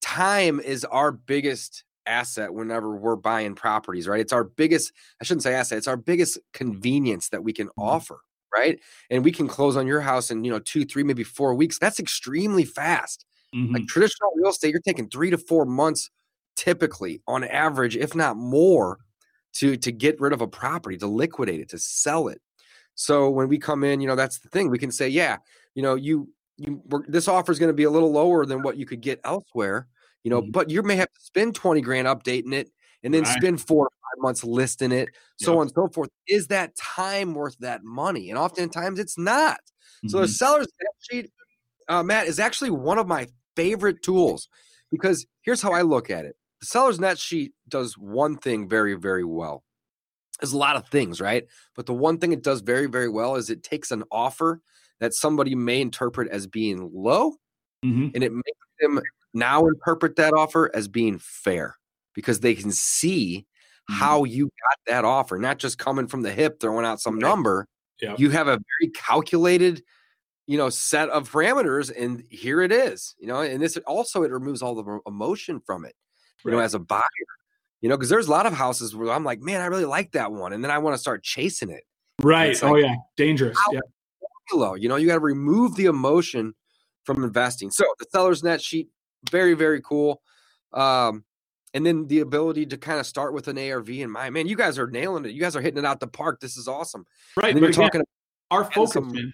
time 0.00 0.60
is 0.60 0.84
our 0.84 1.12
biggest 1.12 1.84
asset 2.08 2.52
whenever 2.52 2.96
we're 2.96 3.16
buying 3.16 3.54
properties 3.54 4.08
right? 4.08 4.20
It's 4.20 4.32
our 4.32 4.44
biggest 4.44 4.92
i 5.20 5.24
shouldn't 5.24 5.42
say 5.42 5.54
asset 5.54 5.78
it's 5.78 5.88
our 5.88 5.96
biggest 5.96 6.38
convenience 6.52 7.28
that 7.28 7.44
we 7.44 7.52
can 7.52 7.68
mm-hmm. 7.68 7.82
offer 7.82 8.20
right? 8.56 8.80
And 9.10 9.24
we 9.24 9.32
can 9.32 9.48
close 9.48 9.76
on 9.76 9.86
your 9.86 10.00
house 10.00 10.30
in 10.30 10.44
you 10.44 10.50
know 10.50 10.58
two 10.58 10.84
three 10.84 11.02
maybe 11.02 11.24
four 11.24 11.54
weeks. 11.54 11.78
That's 11.78 12.00
extremely 12.00 12.64
fast. 12.64 13.24
Mm-hmm. 13.54 13.72
like 13.72 13.86
traditional 13.86 14.30
real 14.36 14.50
estate 14.50 14.72
you're 14.72 14.80
taking 14.82 15.08
three 15.08 15.30
to 15.30 15.38
four 15.38 15.64
months 15.64 16.10
typically 16.54 17.22
on 17.26 17.44
average 17.44 17.96
if 17.96 18.14
not 18.14 18.36
more 18.36 18.98
to 19.54 19.74
to 19.78 19.90
get 19.90 20.20
rid 20.20 20.34
of 20.34 20.42
a 20.42 20.46
property 20.46 20.98
to 20.98 21.06
liquidate 21.06 21.60
it 21.60 21.70
to 21.70 21.78
sell 21.78 22.28
it. 22.28 22.42
So 22.94 23.30
when 23.30 23.48
we 23.48 23.58
come 23.58 23.84
in 23.84 24.02
you 24.02 24.06
know 24.06 24.16
that's 24.16 24.38
the 24.38 24.50
thing. 24.50 24.68
We 24.68 24.78
can 24.78 24.90
say 24.90 25.08
yeah 25.08 25.38
you 25.74 25.82
know 25.82 25.94
you 25.94 26.28
you 26.58 26.82
this 27.06 27.28
offer 27.28 27.50
is 27.52 27.58
going 27.58 27.70
to 27.70 27.74
be 27.74 27.84
a 27.84 27.90
little 27.90 28.12
lower 28.12 28.44
than 28.44 28.62
what 28.62 28.76
you 28.76 28.84
could 28.84 29.00
get 29.00 29.20
elsewhere, 29.24 29.86
you 30.24 30.30
know, 30.30 30.42
mm-hmm. 30.42 30.50
but 30.50 30.70
you 30.70 30.82
may 30.82 30.96
have 30.96 31.12
to 31.12 31.20
spend 31.20 31.54
20 31.54 31.80
grand 31.80 32.06
updating 32.06 32.52
it 32.52 32.70
and 33.02 33.14
then 33.14 33.22
right. 33.22 33.36
spend 33.38 33.60
four 33.60 33.86
or 33.86 33.90
five 33.90 34.22
months 34.22 34.44
listing 34.44 34.92
it, 34.92 35.08
so 35.36 35.52
yep. 35.52 35.56
on 35.56 35.62
and 35.62 35.72
so 35.74 35.88
forth. 35.88 36.10
Is 36.26 36.48
that 36.48 36.76
time 36.76 37.34
worth 37.34 37.56
that 37.60 37.84
money? 37.84 38.30
And 38.30 38.38
oftentimes 38.38 38.98
it's 38.98 39.16
not. 39.16 39.58
Mm-hmm. 39.58 40.08
So 40.08 40.18
the 40.18 40.24
mm-hmm. 40.24 40.32
seller's 40.32 40.68
sheet, 41.10 41.30
uh, 41.88 42.02
Matt, 42.02 42.26
is 42.26 42.40
actually 42.40 42.70
one 42.70 42.98
of 42.98 43.06
my 43.06 43.28
favorite 43.56 44.02
tools 44.02 44.48
because 44.90 45.26
here's 45.42 45.62
how 45.62 45.72
I 45.72 45.82
look 45.82 46.10
at 46.10 46.24
it. 46.24 46.36
The 46.60 46.66
seller's 46.66 46.98
net 46.98 47.18
sheet 47.18 47.52
does 47.68 47.96
one 47.96 48.36
thing 48.36 48.68
very, 48.68 48.94
very 48.94 49.24
well. 49.24 49.62
There's 50.40 50.52
a 50.52 50.58
lot 50.58 50.76
of 50.76 50.88
things, 50.88 51.20
right? 51.20 51.44
But 51.74 51.86
the 51.86 51.94
one 51.94 52.18
thing 52.18 52.32
it 52.32 52.42
does 52.42 52.60
very, 52.60 52.86
very 52.86 53.08
well 53.08 53.36
is 53.36 53.50
it 53.50 53.62
takes 53.62 53.90
an 53.90 54.04
offer 54.10 54.60
that 55.00 55.14
somebody 55.14 55.54
may 55.54 55.80
interpret 55.80 56.28
as 56.30 56.46
being 56.46 56.90
low 56.92 57.34
Mhm. 57.84 58.12
and 58.14 58.24
it 58.24 58.32
makes 58.32 58.58
them 58.80 59.00
now 59.34 59.66
interpret 59.66 60.16
that 60.16 60.32
offer 60.34 60.70
as 60.74 60.88
being 60.88 61.18
fair 61.18 61.76
because 62.14 62.40
they 62.40 62.54
can 62.54 62.72
see 62.72 63.46
Mhm. 63.90 63.94
how 63.94 64.24
you 64.24 64.46
got 64.46 64.78
that 64.86 65.04
offer, 65.04 65.38
not 65.38 65.58
just 65.58 65.78
coming 65.78 66.06
from 66.06 66.22
the 66.22 66.30
hip 66.32 66.60
throwing 66.60 66.84
out 66.84 67.00
some 67.00 67.18
number. 67.18 67.66
You 68.16 68.30
have 68.30 68.46
a 68.46 68.58
very 68.58 68.92
calculated, 68.94 69.82
you 70.46 70.56
know, 70.56 70.68
set 70.70 71.08
of 71.08 71.30
parameters, 71.30 71.92
and 71.96 72.22
here 72.30 72.60
it 72.60 72.70
is. 72.70 73.14
You 73.18 73.26
know, 73.26 73.40
and 73.40 73.60
this 73.60 73.76
also 73.86 74.22
it 74.22 74.30
removes 74.30 74.62
all 74.62 74.74
the 74.74 75.00
emotion 75.06 75.60
from 75.60 75.84
it. 75.84 75.94
You 76.44 76.52
know, 76.52 76.60
as 76.60 76.74
a 76.74 76.78
buyer, 76.78 77.02
you 77.80 77.88
know, 77.88 77.96
because 77.96 78.08
there's 78.08 78.28
a 78.28 78.30
lot 78.30 78.46
of 78.46 78.52
houses 78.52 78.94
where 78.94 79.10
I'm 79.10 79.24
like, 79.24 79.40
man, 79.40 79.60
I 79.60 79.66
really 79.66 79.84
like 79.84 80.12
that 80.12 80.30
one, 80.30 80.52
and 80.52 80.62
then 80.62 80.70
I 80.70 80.78
want 80.78 80.94
to 80.94 80.98
start 80.98 81.22
chasing 81.24 81.70
it. 81.70 81.84
Right. 82.22 82.50
It's 82.50 82.62
oh 82.62 82.76
yeah. 82.76 82.94
Dangerous. 83.16 83.58
Yeah. 83.72 83.80
Low, 84.52 84.74
you 84.74 84.88
know, 84.88 84.96
you 84.96 85.06
got 85.06 85.14
to 85.14 85.20
remove 85.20 85.74
the 85.76 85.86
emotion 85.86 86.54
from 87.04 87.22
investing. 87.24 87.70
So 87.70 87.84
the 87.98 88.06
seller's 88.10 88.42
net 88.42 88.62
sheet, 88.62 88.88
very, 89.30 89.54
very 89.54 89.80
cool. 89.80 90.22
Um, 90.72 91.24
and 91.74 91.84
then 91.84 92.06
the 92.06 92.20
ability 92.20 92.66
to 92.66 92.78
kind 92.78 92.98
of 92.98 93.06
start 93.06 93.34
with 93.34 93.48
an 93.48 93.58
ARV 93.58 93.90
in 93.90 94.10
mind. 94.10 94.34
Man, 94.34 94.46
you 94.48 94.56
guys 94.56 94.78
are 94.78 94.86
nailing 94.86 95.24
it. 95.26 95.32
You 95.32 95.40
guys 95.40 95.54
are 95.54 95.60
hitting 95.60 95.78
it 95.78 95.84
out 95.84 96.00
the 96.00 96.06
park. 96.06 96.40
This 96.40 96.56
is 96.56 96.66
awesome. 96.66 97.04
Right. 97.36 97.54
And 97.54 97.56
then 97.56 97.70
But 97.70 97.76
you're 97.76 97.86
again, 97.86 98.00
talking 98.00 98.06
our 98.50 98.64
focus, 98.64 98.92
some- 98.94 99.12
man. 99.12 99.32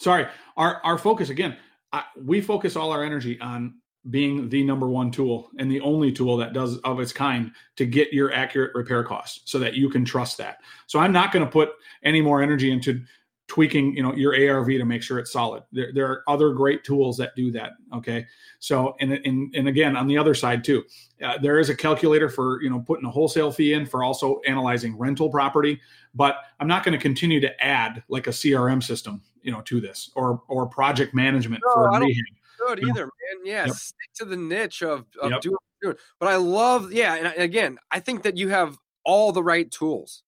Sorry, 0.00 0.26
our 0.56 0.80
our 0.84 0.98
focus 0.98 1.30
again. 1.30 1.56
I, 1.92 2.02
we 2.20 2.40
focus 2.40 2.76
all 2.76 2.90
our 2.90 3.04
energy 3.04 3.40
on 3.40 3.74
being 4.10 4.48
the 4.50 4.62
number 4.62 4.88
one 4.88 5.10
tool 5.10 5.48
and 5.58 5.70
the 5.70 5.80
only 5.80 6.12
tool 6.12 6.36
that 6.36 6.52
does 6.52 6.76
of 6.78 7.00
its 7.00 7.12
kind 7.12 7.52
to 7.76 7.86
get 7.86 8.12
your 8.12 8.32
accurate 8.34 8.72
repair 8.74 9.02
costs, 9.04 9.40
so 9.50 9.58
that 9.60 9.74
you 9.74 9.88
can 9.88 10.04
trust 10.04 10.36
that. 10.38 10.58
So 10.88 10.98
I'm 10.98 11.12
not 11.12 11.32
going 11.32 11.44
to 11.44 11.50
put 11.50 11.70
any 12.02 12.20
more 12.20 12.42
energy 12.42 12.70
into 12.70 13.00
tweaking, 13.46 13.94
you 13.96 14.02
know, 14.02 14.14
your 14.14 14.32
ARV 14.34 14.66
to 14.68 14.84
make 14.84 15.02
sure 15.02 15.18
it's 15.18 15.32
solid. 15.32 15.62
There, 15.70 15.92
there 15.92 16.06
are 16.06 16.22
other 16.28 16.52
great 16.52 16.82
tools 16.84 17.16
that 17.18 17.36
do 17.36 17.50
that. 17.52 17.72
Okay, 17.94 18.26
so 18.58 18.96
and 19.00 19.12
and 19.12 19.54
and 19.54 19.68
again 19.68 19.96
on 19.96 20.06
the 20.06 20.16
other 20.18 20.34
side 20.34 20.64
too, 20.64 20.84
uh, 21.22 21.38
there 21.38 21.58
is 21.58 21.68
a 21.68 21.76
calculator 21.76 22.28
for 22.28 22.62
you 22.62 22.70
know 22.70 22.80
putting 22.80 23.06
a 23.06 23.10
wholesale 23.10 23.52
fee 23.52 23.74
in 23.74 23.86
for 23.86 24.02
also 24.02 24.40
analyzing 24.46 24.96
rental 24.98 25.28
property 25.30 25.80
but 26.16 26.36
I'm 26.60 26.68
not 26.68 26.84
going 26.84 26.96
to 26.96 27.02
continue 27.02 27.40
to 27.40 27.64
add 27.64 28.02
like 28.08 28.28
a 28.28 28.30
CRM 28.30 28.80
system, 28.80 29.20
you 29.42 29.50
know, 29.50 29.60
to 29.62 29.80
this 29.80 30.10
or 30.14 30.40
or 30.48 30.64
project 30.66 31.12
management 31.14 31.62
No, 31.66 31.72
for 31.74 31.92
I 31.92 31.98
don't- 31.98 32.12
good 32.66 32.78
Yeah. 32.82 32.88
either, 32.88 33.04
man. 33.04 33.44
Yeah, 33.46 33.66
Yep. 33.66 33.74
stick 33.74 34.12
to 34.14 34.24
the 34.24 34.36
niche 34.36 34.82
of, 34.82 35.04
of 35.20 35.30
Yep. 35.32 35.40
doing, 35.42 35.56
doing. 35.82 35.96
But 36.18 36.28
I 36.28 36.36
love, 36.36 36.92
yeah, 36.92 37.14
and 37.16 37.34
again, 37.36 37.78
I 37.90 38.00
think 38.00 38.22
that 38.22 38.36
you 38.36 38.48
have 38.48 38.78
all 39.04 39.32
the 39.32 39.42
right 39.42 39.70
tools. 39.70 40.22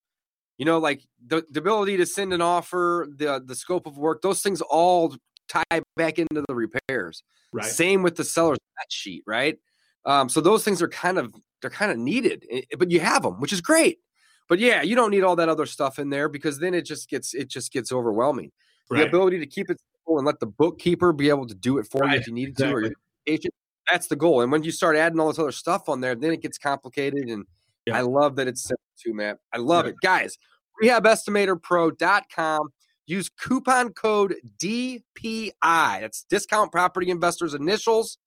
You 0.58 0.64
know, 0.64 0.78
like 0.78 1.02
the, 1.26 1.44
the 1.50 1.60
ability 1.60 1.98
to 1.98 2.06
send 2.06 2.32
an 2.32 2.40
offer, 2.40 3.08
the 3.14 3.42
the 3.44 3.54
scope 3.54 3.86
of 3.86 3.98
work, 3.98 4.22
those 4.22 4.40
things 4.42 4.60
all 4.62 5.14
tie 5.48 5.80
back 5.96 6.18
into 6.18 6.42
the 6.48 6.54
repairs. 6.54 7.22
Right. 7.52 7.66
Same 7.66 8.02
with 8.02 8.16
the 8.16 8.24
seller's 8.24 8.58
sheet, 8.88 9.22
right? 9.26 9.58
Um, 10.04 10.28
so 10.28 10.40
those 10.40 10.64
things 10.64 10.80
are 10.82 10.88
kind 10.88 11.18
of 11.18 11.34
they're 11.60 11.70
kind 11.70 11.90
of 11.90 11.98
needed, 11.98 12.44
eh, 12.50 12.62
but 12.78 12.90
you 12.90 13.00
have 13.00 13.22
them, 13.22 13.40
which 13.40 13.52
is 13.52 13.60
great. 13.60 13.98
But 14.48 14.58
yeah, 14.60 14.82
you 14.82 14.94
don't 14.94 15.10
need 15.10 15.24
all 15.24 15.36
that 15.36 15.48
other 15.48 15.66
stuff 15.66 15.98
in 15.98 16.10
there 16.10 16.28
because 16.28 16.58
then 16.58 16.74
it 16.74 16.82
just 16.82 17.08
gets 17.10 17.34
it 17.34 17.48
just 17.48 17.72
gets 17.72 17.92
overwhelming. 17.92 18.52
The 18.88 19.06
ability 19.08 19.40
to 19.40 19.46
keep 19.46 19.68
it 19.68 19.80
simple 19.92 20.18
and 20.18 20.26
let 20.26 20.38
the 20.38 20.46
bookkeeper 20.46 21.12
be 21.12 21.28
able 21.28 21.46
to 21.48 21.54
do 21.54 21.78
it 21.78 21.88
for 21.90 22.06
you 22.06 22.14
if 22.14 22.28
you 22.28 22.32
need 22.32 22.56
to, 22.58 22.70
or 22.70 22.82
your 22.82 22.92
agent. 23.26 23.52
That's 23.90 24.06
the 24.06 24.16
goal. 24.16 24.42
And 24.42 24.52
when 24.52 24.62
you 24.62 24.70
start 24.70 24.96
adding 24.96 25.18
all 25.18 25.28
this 25.28 25.40
other 25.40 25.50
stuff 25.50 25.88
on 25.88 26.00
there, 26.00 26.14
then 26.14 26.32
it 26.32 26.40
gets 26.40 26.56
complicated. 26.56 27.28
And 27.28 27.44
Yeah. 27.86 27.96
I 27.96 28.00
love 28.02 28.36
that 28.36 28.48
it's 28.48 28.62
simple 28.62 28.82
too, 29.02 29.14
man. 29.14 29.36
I 29.52 29.58
love 29.58 29.86
it, 29.86 29.96
guys. 30.02 30.36
RehabEstimatorPro.com. 30.82 32.68
Use 33.06 33.28
coupon 33.28 33.92
code 33.92 34.34
DPI. 34.58 35.52
That's 35.62 36.24
Discount 36.28 36.72
Property 36.72 37.10
Investors 37.10 37.54
Initials. 37.54 38.18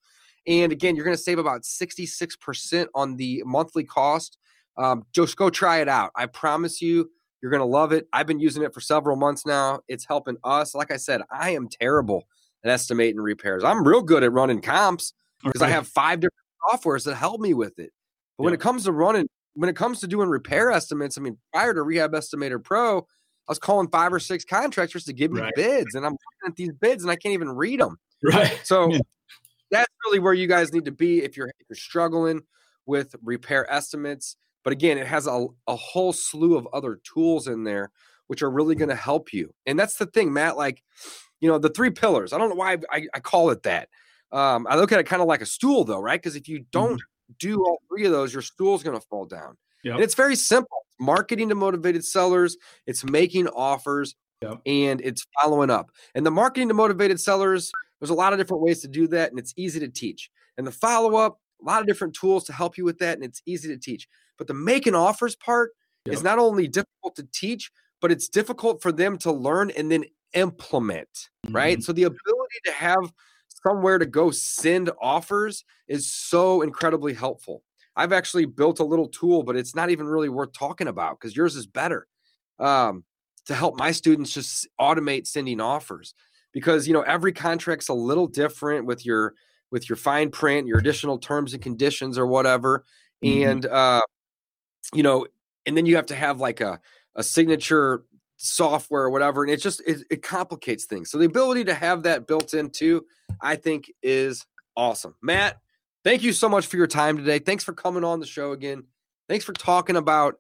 And 0.48 0.72
again, 0.72 0.96
you're 0.96 1.04
going 1.04 1.18
to 1.18 1.22
save 1.22 1.38
about 1.38 1.64
66% 1.64 2.88
on 2.96 3.18
the 3.18 3.44
monthly 3.46 3.84
cost. 3.84 4.38
Um, 4.78 5.04
just 5.14 5.36
go 5.36 5.50
try 5.50 5.82
it 5.82 5.90
out. 5.90 6.12
I 6.16 6.28
promise 6.28 6.82
you, 6.82 7.12
you're 7.42 7.52
going 7.52 7.60
to 7.60 7.66
love 7.66 7.92
it. 7.92 8.08
I've 8.14 8.28
been 8.28 8.40
using 8.40 8.64
it 8.64 8.74
for 8.74 8.80
several 8.80 9.18
months 9.18 9.46
now. 9.46 9.82
It's 9.90 10.06
helping 10.06 10.38
us. 10.44 10.74
Like 10.74 10.92
I 10.92 10.98
said, 10.98 11.22
I 11.30 11.52
am 11.52 11.68
terrible 11.68 12.24
at 12.64 12.72
estimating 12.72 13.20
repairs. 13.20 13.64
I'm 13.64 13.86
real 13.86 14.02
good 14.02 14.24
at 14.24 14.32
running 14.32 14.62
comps 14.62 15.14
because 15.44 15.62
I 15.62 15.70
have 15.70 15.88
five 15.88 16.22
different 16.22 16.34
softwares 16.70 17.04
that 17.06 17.16
help 17.16 17.42
me 17.42 17.54
with 17.54 17.80
it. 17.80 17.92
But 18.38 18.46
when 18.46 18.54
it 18.54 18.60
comes 18.60 18.86
to 18.86 18.92
running, 18.92 19.28
when 19.54 19.70
it 19.70 19.76
comes 19.76 20.00
to 20.00 20.08
doing 20.08 20.30
repair 20.30 20.72
estimates, 20.72 21.18
I 21.18 21.22
mean, 21.22 21.38
prior 21.54 21.74
to 21.74 21.82
Rehab 21.82 22.12
Estimator 22.14 22.64
Pro, 22.64 23.00
I 23.00 23.04
was 23.52 23.60
calling 23.60 23.90
five 23.90 24.14
or 24.14 24.20
six 24.20 24.46
contractors 24.46 25.04
to 25.06 25.14
give 25.14 25.32
me 25.32 25.42
Right. 25.42 25.56
bids, 25.56 25.96
and 25.96 26.06
I'm 26.06 26.14
looking 26.14 26.48
at 26.52 26.56
these 26.56 26.72
bids 26.72 27.04
and 27.04 27.12
I 27.12 27.16
can't 27.16 27.34
even 27.34 27.50
read 27.50 27.80
them. 27.80 27.98
right. 28.24 28.60
So 28.64 28.90
Yeah. 28.92 29.00
that's 29.72 29.92
really 30.06 30.20
where 30.20 30.34
you 30.34 30.48
guys 30.48 30.72
need 30.74 30.86
to 30.86 30.92
be 30.92 31.24
if 31.24 31.36
you're 31.38 31.48
if 31.48 31.68
you're 31.70 31.76
struggling 31.76 32.42
with 32.86 33.16
repair 33.24 33.72
estimates. 33.72 34.36
But 34.64 34.74
again, 34.74 34.98
it 34.98 35.08
has 35.08 35.26
a, 35.26 35.48
a 35.68 35.76
whole 35.76 36.12
slew 36.14 36.58
of 36.58 36.68
other 36.74 37.00
tools 37.04 37.48
in 37.48 37.64
there 37.64 37.92
which 38.28 38.44
are 38.44 38.52
really 38.52 38.76
going 38.76 38.90
to 38.90 38.96
help 38.96 39.34
you. 39.34 39.52
And 39.66 39.80
that's 39.80 39.96
the 39.96 40.06
thing, 40.06 40.32
Matt. 40.32 40.56
Like, 40.56 40.84
you 41.40 41.50
know, 41.50 41.58
the 41.58 41.70
three 41.70 41.90
pillars. 41.90 42.32
I 42.32 42.38
don't 42.38 42.50
know 42.50 42.56
why 42.56 42.78
I, 42.92 43.08
I 43.12 43.20
call 43.22 43.50
it 43.50 43.64
that. 43.64 43.90
Um, 44.32 44.68
I 44.70 44.76
look 44.76 44.92
at 44.92 45.00
it 45.00 45.08
kind 45.08 45.24
of 45.24 45.28
like 45.28 45.42
a 45.42 45.48
stool, 45.48 45.84
though, 45.84 46.00
right? 46.00 46.22
Because 46.22 46.36
if 46.36 46.48
you 46.48 46.64
don't 46.72 47.02
do 47.38 47.64
all 47.64 47.80
three 47.88 48.06
of 48.06 48.12
those, 48.12 48.34
your 48.34 48.42
stool's 48.42 48.84
going 48.84 49.00
to 49.00 49.06
fall 49.08 49.26
down. 49.26 49.58
Yep. 49.84 49.96
And 49.96 50.04
it's 50.04 50.16
very 50.16 50.36
simple. 50.36 50.78
Marketing 51.00 51.50
to 51.50 51.56
motivated 51.56 52.04
sellers. 52.04 52.58
It's 52.86 53.04
making 53.04 53.48
offers 53.50 54.16
Yep. 54.42 54.62
and 54.66 55.02
it's 55.02 55.26
following 55.42 55.70
up. 55.70 55.92
And 56.16 56.26
the 56.26 56.32
marketing 56.32 56.70
to 56.70 56.74
motivated 56.74 57.20
sellers, 57.20 57.72
there's 58.00 58.10
a 58.10 58.14
lot 58.14 58.32
of 58.34 58.40
different 58.40 58.64
ways 58.64 58.82
to 58.82 58.88
do 58.88 59.08
that, 59.08 59.30
and 59.32 59.38
it's 59.40 59.54
easy 59.58 59.80
to 59.82 59.90
teach. 59.90 60.30
And 60.58 60.66
the 60.66 60.72
follow 60.72 61.16
up, 61.18 61.40
a 61.62 61.66
lot 61.66 61.82
of 61.82 61.88
different 61.88 62.14
tools 62.14 62.46
to 62.46 62.54
help 62.54 62.78
you 62.78 62.86
with 62.86 63.00
that, 63.00 63.16
and 63.18 63.26
it's 63.26 63.42
easy 63.46 63.68
to 63.68 63.78
teach. 63.78 64.08
But 64.38 64.48
the 64.48 64.54
making 64.54 64.96
offers 64.96 65.36
part 65.36 65.72
is 66.06 66.24
not 66.24 66.40
only 66.40 66.68
difficult 66.68 67.16
to 67.18 67.28
teach, 67.34 67.70
but 68.02 68.12
it's 68.12 68.30
difficult 68.30 68.82
for 68.82 68.94
them 68.94 69.18
to 69.20 69.32
learn 69.32 69.72
and 69.72 69.92
then 69.92 70.06
implement, 70.34 71.30
right? 71.50 71.78
Mhm. 71.78 71.84
So 71.84 71.92
the 71.92 72.04
ability 72.04 72.60
to 72.66 72.72
have 72.72 73.12
somewhere 73.64 73.98
to 73.98 74.06
go 74.06 74.32
send 74.32 74.90
offers 75.02 75.64
is 75.88 76.10
so 76.12 76.62
incredibly 76.62 77.14
helpful. 77.14 77.64
I've 77.96 78.14
actually 78.14 78.46
built 78.46 78.80
a 78.80 78.84
little 78.86 79.08
tool, 79.08 79.44
but 79.44 79.56
it's 79.56 79.76
not 79.76 79.90
even 79.90 80.08
really 80.08 80.30
worth 80.30 80.54
talking 80.54 80.88
about 80.88 81.20
because 81.20 81.36
yours 81.36 81.56
is 81.56 81.68
better. 81.68 82.08
Um, 82.60 83.04
to 83.46 83.56
help 83.56 83.78
my 83.78 83.92
students 83.92 84.32
just 84.34 84.68
automate 84.80 85.26
sending 85.26 85.60
offers 85.60 86.14
because 86.52 86.88
you 86.88 86.94
know 86.94 87.02
every 87.02 87.32
contract's 87.32 87.90
a 87.90 87.94
little 87.94 88.28
different 88.28 88.86
with 88.86 89.06
your 89.06 89.34
with 89.72 89.90
your 89.90 89.96
fine 89.96 90.30
print 90.30 90.68
your 90.68 90.78
additional 90.78 91.18
terms 91.18 91.54
and 91.54 91.64
conditions 91.64 92.18
or 92.18 92.28
whatever 92.28 92.84
Mhm. 93.24 93.50
and 93.52 93.66
uh 93.66 94.02
you 94.94 95.04
know 95.04 95.26
and 95.66 95.76
then 95.78 95.86
you 95.86 95.96
have 95.96 96.08
to 96.08 96.16
have 96.16 96.40
like 96.40 96.62
a 96.62 96.80
a 97.16 97.24
signature 97.24 98.04
software 98.42 99.04
or 99.04 99.10
whatever 99.10 99.44
and 99.44 99.52
it 99.52 99.62
just 99.62 99.82
it, 99.86 100.02
it 100.10 100.22
complicates 100.22 100.86
things 100.86 101.12
so 101.12 101.18
the 101.18 101.26
ability 101.26 101.64
to 101.66 101.74
have 101.74 102.04
that 102.04 102.26
built 102.26 102.54
in 102.54 102.70
too 102.70 103.06
i 103.42 103.56
think 103.56 103.92
is 104.02 104.46
awesome 104.78 105.14
matt 105.22 105.58
thank 106.06 106.24
you 106.24 106.32
so 106.32 106.48
much 106.48 106.66
for 106.66 106.78
your 106.78 106.88
time 106.88 107.18
today 107.18 107.38
thanks 107.38 107.66
for 107.66 107.74
coming 107.74 108.04
on 108.04 108.22
the 108.22 108.26
show 108.26 108.54
again 108.54 108.84
thanks 109.28 109.44
for 109.44 109.52
talking 109.52 109.98
about 109.98 110.36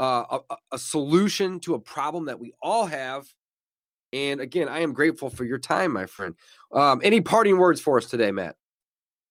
uh, 0.00 0.38
a, 0.50 0.56
a- 0.72 0.78
solution 0.78 1.60
to 1.60 1.74
a 1.74 1.78
problem 1.78 2.24
that 2.24 2.40
we 2.40 2.54
all 2.62 2.86
have. 2.86 3.26
And 4.12 4.40
again, 4.40 4.68
I 4.68 4.80
am 4.80 4.92
grateful 4.92 5.28
for 5.28 5.44
your 5.44 5.58
time, 5.58 5.92
my 5.92 6.06
friend. 6.06 6.34
Um, 6.72 7.00
any 7.04 7.20
parting 7.20 7.58
words 7.58 7.80
for 7.80 7.98
us 7.98 8.06
today, 8.06 8.32
Matt? 8.32 8.56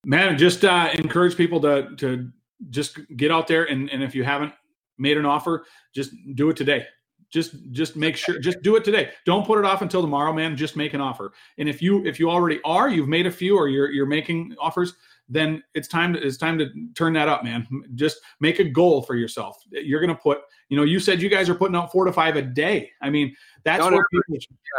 Man, 0.06 0.38
just 0.38 0.64
uh, 0.64 0.90
encourage 0.94 1.36
people 1.36 1.60
to 1.62 1.96
to 1.98 2.30
just 2.70 3.00
get 3.18 3.32
out 3.32 3.48
there 3.48 3.66
and 3.66 3.90
and 3.90 4.02
if 4.02 4.16
you 4.16 4.24
haven't 4.24 4.54
made 4.98 5.18
an 5.18 5.26
offer, 5.26 5.66
just 5.94 6.12
do 6.36 6.50
it 6.50 6.56
today. 6.56 6.86
Just 7.32 7.56
just 7.72 7.96
make 7.96 8.18
sure 8.18 8.40
just 8.40 8.62
do 8.62 8.76
it 8.76 8.84
today. 8.84 9.12
Don't 9.26 9.46
put 9.46 9.60
it 9.60 9.66
off 9.66 9.82
until 9.82 10.02
tomorrow, 10.02 10.34
man. 10.34 10.58
Just 10.58 10.76
make 10.76 10.94
an 10.94 11.02
offer. 11.02 11.32
And 11.58 11.70
if 11.70 11.82
you 11.82 12.06
if 12.06 12.20
you 12.20 12.30
already 12.30 12.60
are, 12.66 12.90
you've 12.90 13.08
made 13.08 13.28
a 13.28 13.32
few 13.32 13.56
or 13.56 13.68
you're 13.68 13.92
you're 13.92 14.08
making 14.08 14.56
offers, 14.60 14.96
then 15.30 15.64
it's 15.76 15.88
time 15.88 16.14
to 16.14 16.20
it's 16.26 16.38
time 16.38 16.58
to 16.58 16.70
turn 16.96 17.14
that 17.14 17.30
up, 17.30 17.44
man. 17.44 17.68
Just 17.94 18.18
make 18.40 18.58
a 18.60 18.64
goal 18.64 19.04
for 19.04 19.16
yourself. 19.16 19.58
You're 19.70 20.02
gonna 20.02 20.16
put, 20.16 20.40
you 20.70 20.78
know, 20.78 20.84
you 20.84 21.00
said 21.00 21.22
you 21.22 21.30
guys 21.30 21.50
are 21.50 21.56
putting 21.56 21.76
out 21.76 21.92
four 21.92 22.06
to 22.06 22.12
five 22.12 22.36
a 22.36 22.42
day. 22.42 22.90
I 23.02 23.12
mean, 23.12 23.36
that's 23.64 23.84
what 23.84 24.04
people 24.12 24.24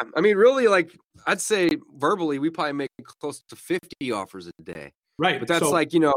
Yeah, 0.02 0.10
I 0.16 0.20
mean, 0.20 0.36
really, 0.36 0.66
like 0.66 0.90
I'd 1.26 1.40
say 1.40 1.70
verbally, 1.96 2.40
we 2.40 2.50
probably 2.50 2.72
make 2.72 2.90
close 3.20 3.42
to 3.48 3.54
50 3.56 4.10
offers 4.12 4.48
a 4.48 4.62
day. 4.62 4.92
right. 5.18 5.38
But 5.38 5.48
that's 5.48 5.64
so- 5.64 5.70
like, 5.70 5.92
you 5.92 6.00
know, 6.00 6.14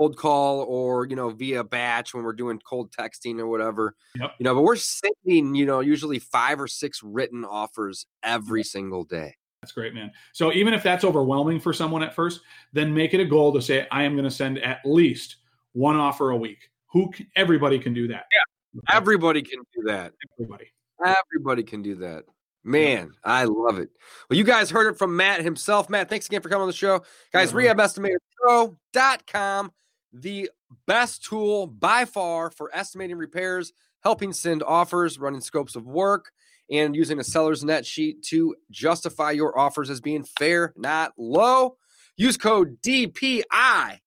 cold 0.00 0.16
call 0.16 0.60
or, 0.62 1.04
you 1.06 1.14
know, 1.14 1.28
via 1.28 1.62
batch 1.62 2.14
when 2.14 2.24
we're 2.24 2.32
doing 2.32 2.58
cold 2.64 2.90
texting 2.90 3.38
or 3.38 3.46
whatever. 3.46 3.94
Yep. 4.18 4.30
You 4.38 4.44
know, 4.44 4.54
but 4.54 4.62
we're 4.62 4.76
sending, 4.76 5.54
you 5.54 5.66
know, 5.66 5.80
usually 5.80 6.18
five 6.18 6.58
or 6.58 6.66
six 6.66 7.02
written 7.02 7.44
offers 7.44 8.06
every 8.22 8.62
single 8.64 9.04
day. 9.04 9.36
That's 9.60 9.72
great, 9.72 9.92
man. 9.92 10.10
So 10.32 10.54
even 10.54 10.72
if 10.72 10.82
that's 10.82 11.04
overwhelming 11.04 11.60
for 11.60 11.74
someone 11.74 12.02
at 12.02 12.14
first, 12.14 12.40
then 12.72 12.94
make 12.94 13.12
it 13.12 13.20
a 13.20 13.26
goal 13.26 13.52
to 13.52 13.60
say, 13.60 13.86
I 13.90 14.04
am 14.04 14.14
going 14.14 14.24
to 14.24 14.30
send 14.30 14.58
at 14.60 14.78
least 14.86 15.36
one 15.72 15.96
offer 15.96 16.30
a 16.30 16.36
week. 16.36 16.70
Who? 16.92 17.10
Can, 17.10 17.26
everybody 17.36 17.78
can 17.78 17.92
do 17.92 18.08
that. 18.08 18.24
Yeah, 18.34 18.80
Everybody 18.96 19.42
can 19.42 19.60
do 19.76 19.82
that. 19.84 20.14
everybody. 20.38 20.72
Everybody 21.04 21.62
can 21.62 21.82
do 21.82 21.96
that. 21.96 22.24
Man, 22.64 23.12
I 23.24 23.44
love 23.44 23.78
it. 23.78 23.90
Well, 24.28 24.36
you 24.38 24.44
guys 24.44 24.70
heard 24.70 24.86
it 24.92 24.98
from 24.98 25.14
Matt 25.16 25.42
himself. 25.42 25.88
Matt, 25.90 26.08
thanks 26.10 26.26
again 26.26 26.40
for 26.42 26.48
coming 26.48 26.62
on 26.62 26.68
the 26.68 26.72
show. 26.74 27.02
Guys, 27.32 27.52
Yeah. 27.52 27.74
rehabestimatorpro.com, 27.74 29.72
the 30.12 30.50
best 30.86 31.24
tool 31.24 31.66
by 31.66 32.04
far 32.04 32.50
for 32.50 32.70
estimating 32.74 33.16
repairs, 33.16 33.72
helping 34.02 34.32
send 34.32 34.62
offers, 34.62 35.18
running 35.18 35.40
scopes 35.40 35.76
of 35.76 35.86
work, 35.86 36.30
and 36.70 36.94
using 36.94 37.18
a 37.18 37.24
seller's 37.24 37.64
net 37.64 37.84
sheet 37.84 38.22
to 38.22 38.54
justify 38.70 39.32
your 39.32 39.58
offers 39.58 39.90
as 39.90 40.00
being 40.00 40.22
fair, 40.22 40.72
not 40.76 41.12
low. 41.18 41.76
Use 42.16 42.36
code 42.36 42.80
DPI 42.82 43.98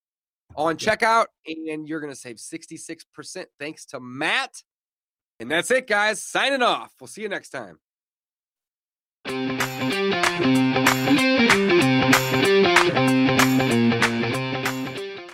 on 0.56 0.78
checkout, 0.78 1.26
and 1.46 1.88
you're 1.88 2.00
going 2.00 2.14
to 2.14 2.20
save 2.20 2.38
66% 2.38 3.46
thanks 3.60 3.86
to 3.88 4.00
Matt. 4.00 4.62
And 5.40 5.50
that's 5.50 5.72
it, 5.72 5.88
guys. 5.88 6.24
Signing 6.24 6.62
off. 6.62 6.94
We'll 7.00 7.08
see 7.08 7.22
you 7.22 7.30
next 7.30 7.50
time. 7.50 7.80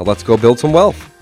Now 0.00 0.04
let's 0.04 0.22
go 0.22 0.38
build 0.38 0.58
some 0.58 0.72
wealth. 0.72 1.19